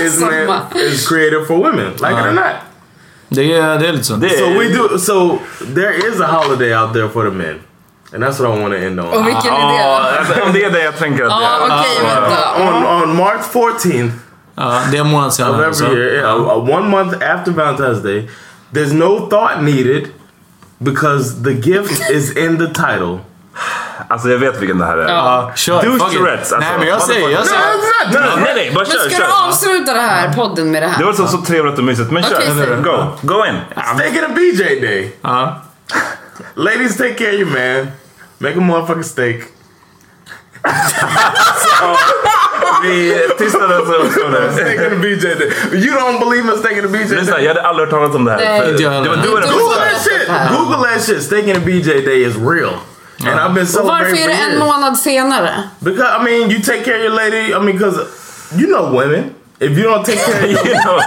[0.01, 2.72] is meant, is created for women, like it or not.
[3.35, 4.19] Det är, det är lite So
[4.59, 4.99] we do.
[4.99, 5.39] So
[5.75, 7.61] there is a holiday out there for the men,
[8.15, 9.07] and that's what I want to end on.
[9.07, 10.19] Och vilken är Ja, det?
[10.19, 11.81] alltså, om det är det jag tänker att det är.
[11.81, 12.63] okej, vänta.
[12.63, 14.11] on on March 14th
[14.55, 15.85] Ja, det är en månad of every så.
[15.85, 18.29] year, yeah, uh, one month after Valentine's Day,
[18.73, 20.09] there's no thought needed
[20.79, 23.19] because the gift is in the title.
[24.09, 25.09] Alltså jag vet vilken det här är.
[25.09, 25.83] Ja, kör.
[25.83, 26.19] Douche Fuck it.
[26.19, 26.69] Tourettes, alltså.
[26.71, 27.29] Nej, men jag säger...
[27.31, 28.15] Jag säger not.
[28.15, 29.27] Nej, nej, nej, bara Men kör, ska kör.
[29.27, 31.05] du avsluta det här podden med det Det här?
[31.05, 32.11] var så, så trevligt och mysigt.
[32.11, 32.35] Men kör.
[32.37, 32.67] Okej, säg.
[32.83, 33.07] Go.
[33.23, 33.61] Go in.
[33.95, 35.17] Steak and a BJ day.
[35.23, 35.63] ja.
[36.55, 37.87] Ladies, take care of your man.
[38.39, 39.37] Make a motherfucking steak.
[42.83, 44.53] Vi tystnade så så det.
[44.53, 45.53] steak and a BJ day.
[45.73, 47.45] You don't believe in steak and a BJ Lyssna, day?
[47.45, 48.39] jag hade aldrig hört talas om det här.
[48.39, 48.71] Nej.
[48.71, 49.11] Inte jag heller.
[49.11, 50.29] Det var du och den Google that shit.
[50.59, 51.23] Google that shit.
[51.23, 52.73] Steak and a BJ day is real.
[53.31, 54.59] And I've been Och celebrating varför är for det en years.
[54.65, 55.63] månad senare?
[55.81, 57.55] Because I mean, you take care of your lady.
[57.55, 57.99] I mean, because
[58.57, 59.35] you know women.
[59.61, 60.99] If you don't take care of your, You know.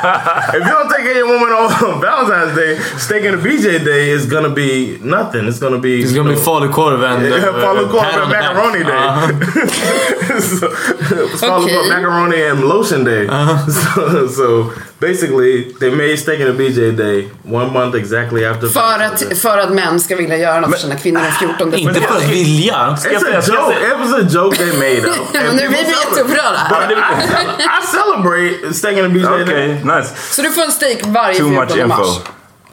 [0.53, 3.83] if you don't take care of your woman on Valentine's Day, steak and a BJ
[3.83, 5.45] day is gonna be nothing.
[5.49, 7.25] It's gonna be Det ska bli falukorv and...
[7.25, 9.05] Yeah, falukorv and macaroni day.
[10.39, 11.89] so, it's falukorv, Okay.
[11.89, 13.27] macaroni and lotion day.
[13.27, 18.67] Uh So, so basically, they made steak and a BJ day one month exactly after.
[18.67, 22.01] För att, för att män ska vilja göra något för sina kvinnor den 14 Inte
[22.01, 22.73] för att vilja.
[22.73, 23.75] It's a joke.
[23.87, 25.17] It was a joke they made up.
[25.33, 26.61] Men nu blir vi jätteupprörda.
[26.91, 29.67] I, cel- I celebrate steak and a BJ Okej, day.
[29.97, 30.09] nice.
[30.35, 31.99] Så du får en steak varje Too much 14 mars.
[31.99, 32.21] info.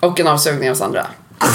[0.00, 1.06] Och en avsugning av Sandra.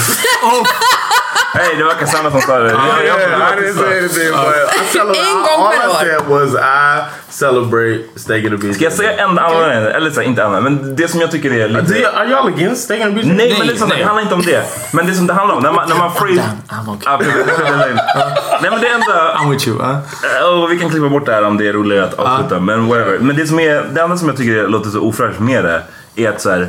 [1.54, 2.70] Hej, det var Cassandra som sa det.
[2.70, 5.20] Jag- Yeah, I didn't say anything, but I celebrate.
[5.20, 8.74] En gång All I said was I celebrate steak and a BJ.
[8.74, 11.68] Ska jag säga en annan, eller så inte annan, men det som jag tycker är
[11.68, 11.94] lite...
[11.98, 13.26] you, are y'all against steak and a BJ?
[13.28, 13.98] Nej, Nej, men liksom, nej.
[13.98, 14.62] det handlar inte om det.
[14.92, 16.42] Men det som det handlar om, när man, när man freeze...
[16.68, 17.18] I'm okay.
[17.18, 17.66] Precis, precis.
[18.62, 19.34] Nej men det enda...
[19.34, 19.78] I'm with you.
[19.78, 20.62] Uh.
[20.62, 23.18] Och vi kan klippa bort det här om det är roligare att avsluta, men whatever.
[23.18, 25.82] Men det, som är, det enda som jag tycker låter så ofräscht med det
[26.16, 26.68] är att så här,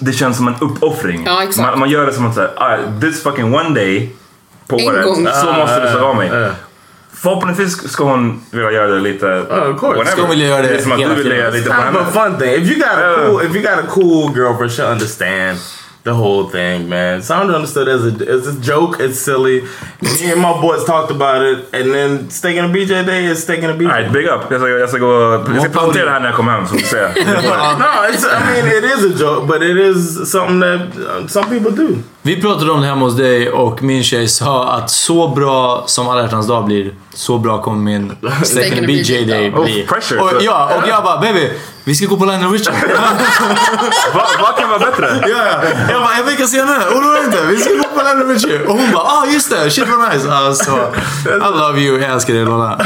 [0.00, 1.22] det känns som en uppoffring.
[1.26, 1.68] Ja, exakt.
[1.70, 4.14] Man, man gör det som att här, ah, this fucking one day
[4.66, 5.28] på En året, gång.
[5.42, 6.50] så måste det så vara mig.
[7.14, 9.26] Förhoppningsvis ska hon vilja göra det lite...
[9.26, 10.10] Oh, of course.
[10.10, 11.96] Ska hon vilja göra det Det är som att du vill göra lite på kind
[11.96, 12.30] of henne.
[12.30, 12.50] fun thing.
[12.62, 15.58] If you got a cool, if you got a cool girlfriend, she'll understand
[16.06, 17.20] the whole thing, man.
[17.22, 19.00] Sandra understood as a as a joke.
[19.00, 19.62] It's silly.
[20.00, 23.42] Me and my boys talked about it, and then steak and a BJ day is
[23.42, 23.90] steak and a BJ.
[23.90, 24.50] Alright, big up.
[24.50, 25.44] Jag ska, jag ska gå...
[25.54, 26.96] Jag ska det här när jag kommer hem så vi se.
[27.82, 28.24] no, it's.
[28.24, 31.98] I mean, it is a joke, but it is something that uh, some people do.
[32.22, 36.08] Vi pratade om det hemma hos dig och min tjej sa att så bra som
[36.08, 39.86] alla hjärtans dag blir, så bra kommer min Steak and BJ Day Oh, bli.
[39.88, 40.20] pressure.
[40.20, 41.50] Och, ja, och jag bara baby,
[41.86, 42.74] vi ska gå på Lionel Richard.
[44.14, 45.18] Vad vad kan vara bättre?
[45.22, 45.62] ja, ja.
[45.90, 48.60] Jag bara, en vecka senare, oroa dig inte, vi ska gå på Lionel Richard.
[48.66, 50.32] Och hon bara, ah just det, shit vad nice.
[50.32, 50.72] Alltså,
[51.24, 52.80] I love you, jag älskar dig Lola.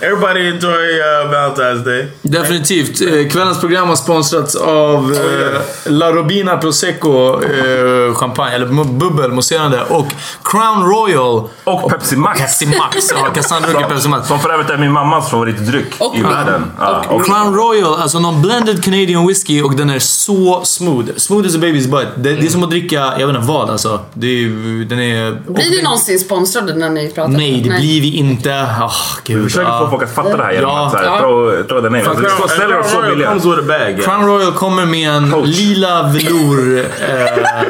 [0.00, 2.06] Everybody enjoy uh, Valentine's Day.
[2.22, 3.00] Definitivt.
[3.00, 5.60] Eh, Kvällens program har sponsrats av eh,
[5.92, 10.06] La Robina Prosecco eh, champagne, eller bubbel, mousserande och
[10.44, 12.40] Crown Royal Och Pepsi Max.
[12.40, 13.10] Pepsi Max.
[13.10, 14.28] Ja, Cassandra dricker Pepsi Max.
[14.28, 16.72] Som för övrigt är min mammas favoritdryck Och i världen.
[16.78, 21.06] Ja, och Crown Royal, alltså någon blended Canadian whisky och den är så smooth.
[21.16, 22.06] Smooth as a baby's butt.
[22.16, 24.00] Det, det är som att dricka, jag vet inte vad alltså.
[24.14, 24.48] Det är,
[24.84, 25.52] den är...
[25.52, 27.32] Blir ni någonsin sponsrade när ni pratar?
[27.32, 28.50] Nej, det blir vi inte.
[28.80, 28.92] Oh,
[29.24, 29.36] gud.
[29.38, 29.78] Vi försöker ja.
[29.84, 30.86] få folk att fatta det här genom Ja.
[30.86, 31.80] att Ja.
[31.80, 32.00] the name.
[32.02, 34.04] Fan, Alltså, Crown- ställer oss så Crown Royal billiga.
[34.06, 35.46] Crown Royal kommer med en Coach.
[35.58, 37.62] lila velour eh,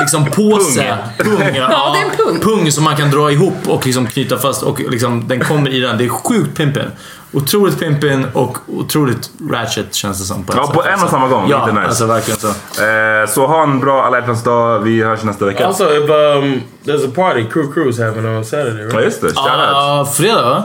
[0.00, 0.96] liksom påse.
[1.18, 1.54] Pung.
[1.54, 1.68] ja.
[1.70, 2.40] Ja, det är en pung.
[2.40, 5.80] Pung som man kan dra ihop och liksom knyta fast och liksom, den kommer i
[5.80, 5.98] den.
[5.98, 6.90] Det är sjukt pimpin.
[7.34, 10.44] Otroligt pimpin och otroligt ratchet känns det som.
[10.44, 11.08] På Ja, sätt, på en och alltså.
[11.08, 11.46] samma gång.
[11.50, 11.88] Ja, Lite nice.
[11.88, 12.48] alltså verkligen så.
[12.48, 14.78] Eh, så ha en bra alla hjärtans dag.
[14.80, 15.66] Vi hörs nästa vecka.
[15.66, 18.94] Also, if um, there's a party, Crew Crew's having on Saturday, right?
[18.94, 19.32] Ja, just det.
[19.36, 20.62] Ah, fredag va?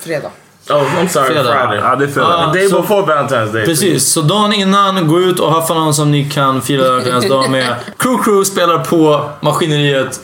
[0.00, 0.30] Fredag.
[0.70, 1.44] Oh, I'm sorry, Fredag.
[1.44, 1.78] Friday.
[1.78, 2.50] Ja, det är fredag.
[2.52, 3.64] The day så- before Valentine's Day.
[3.64, 7.50] Precis, så dagen innan, gå ut och haffa någon som ni kan fira Valentine's dag
[7.50, 7.74] med.
[7.98, 10.20] Crew Crew spelar på maskineriet.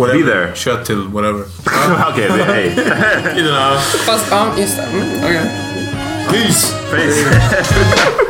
[0.00, 0.18] Whatever.
[0.24, 0.52] Be there.
[0.54, 1.44] Kött till whatever.
[2.10, 2.72] Okej, det- hej.
[4.06, 4.82] Fast, ja, just det.
[4.92, 5.50] Mm, okej.
[6.30, 6.74] Peace!
[6.90, 7.24] Peace.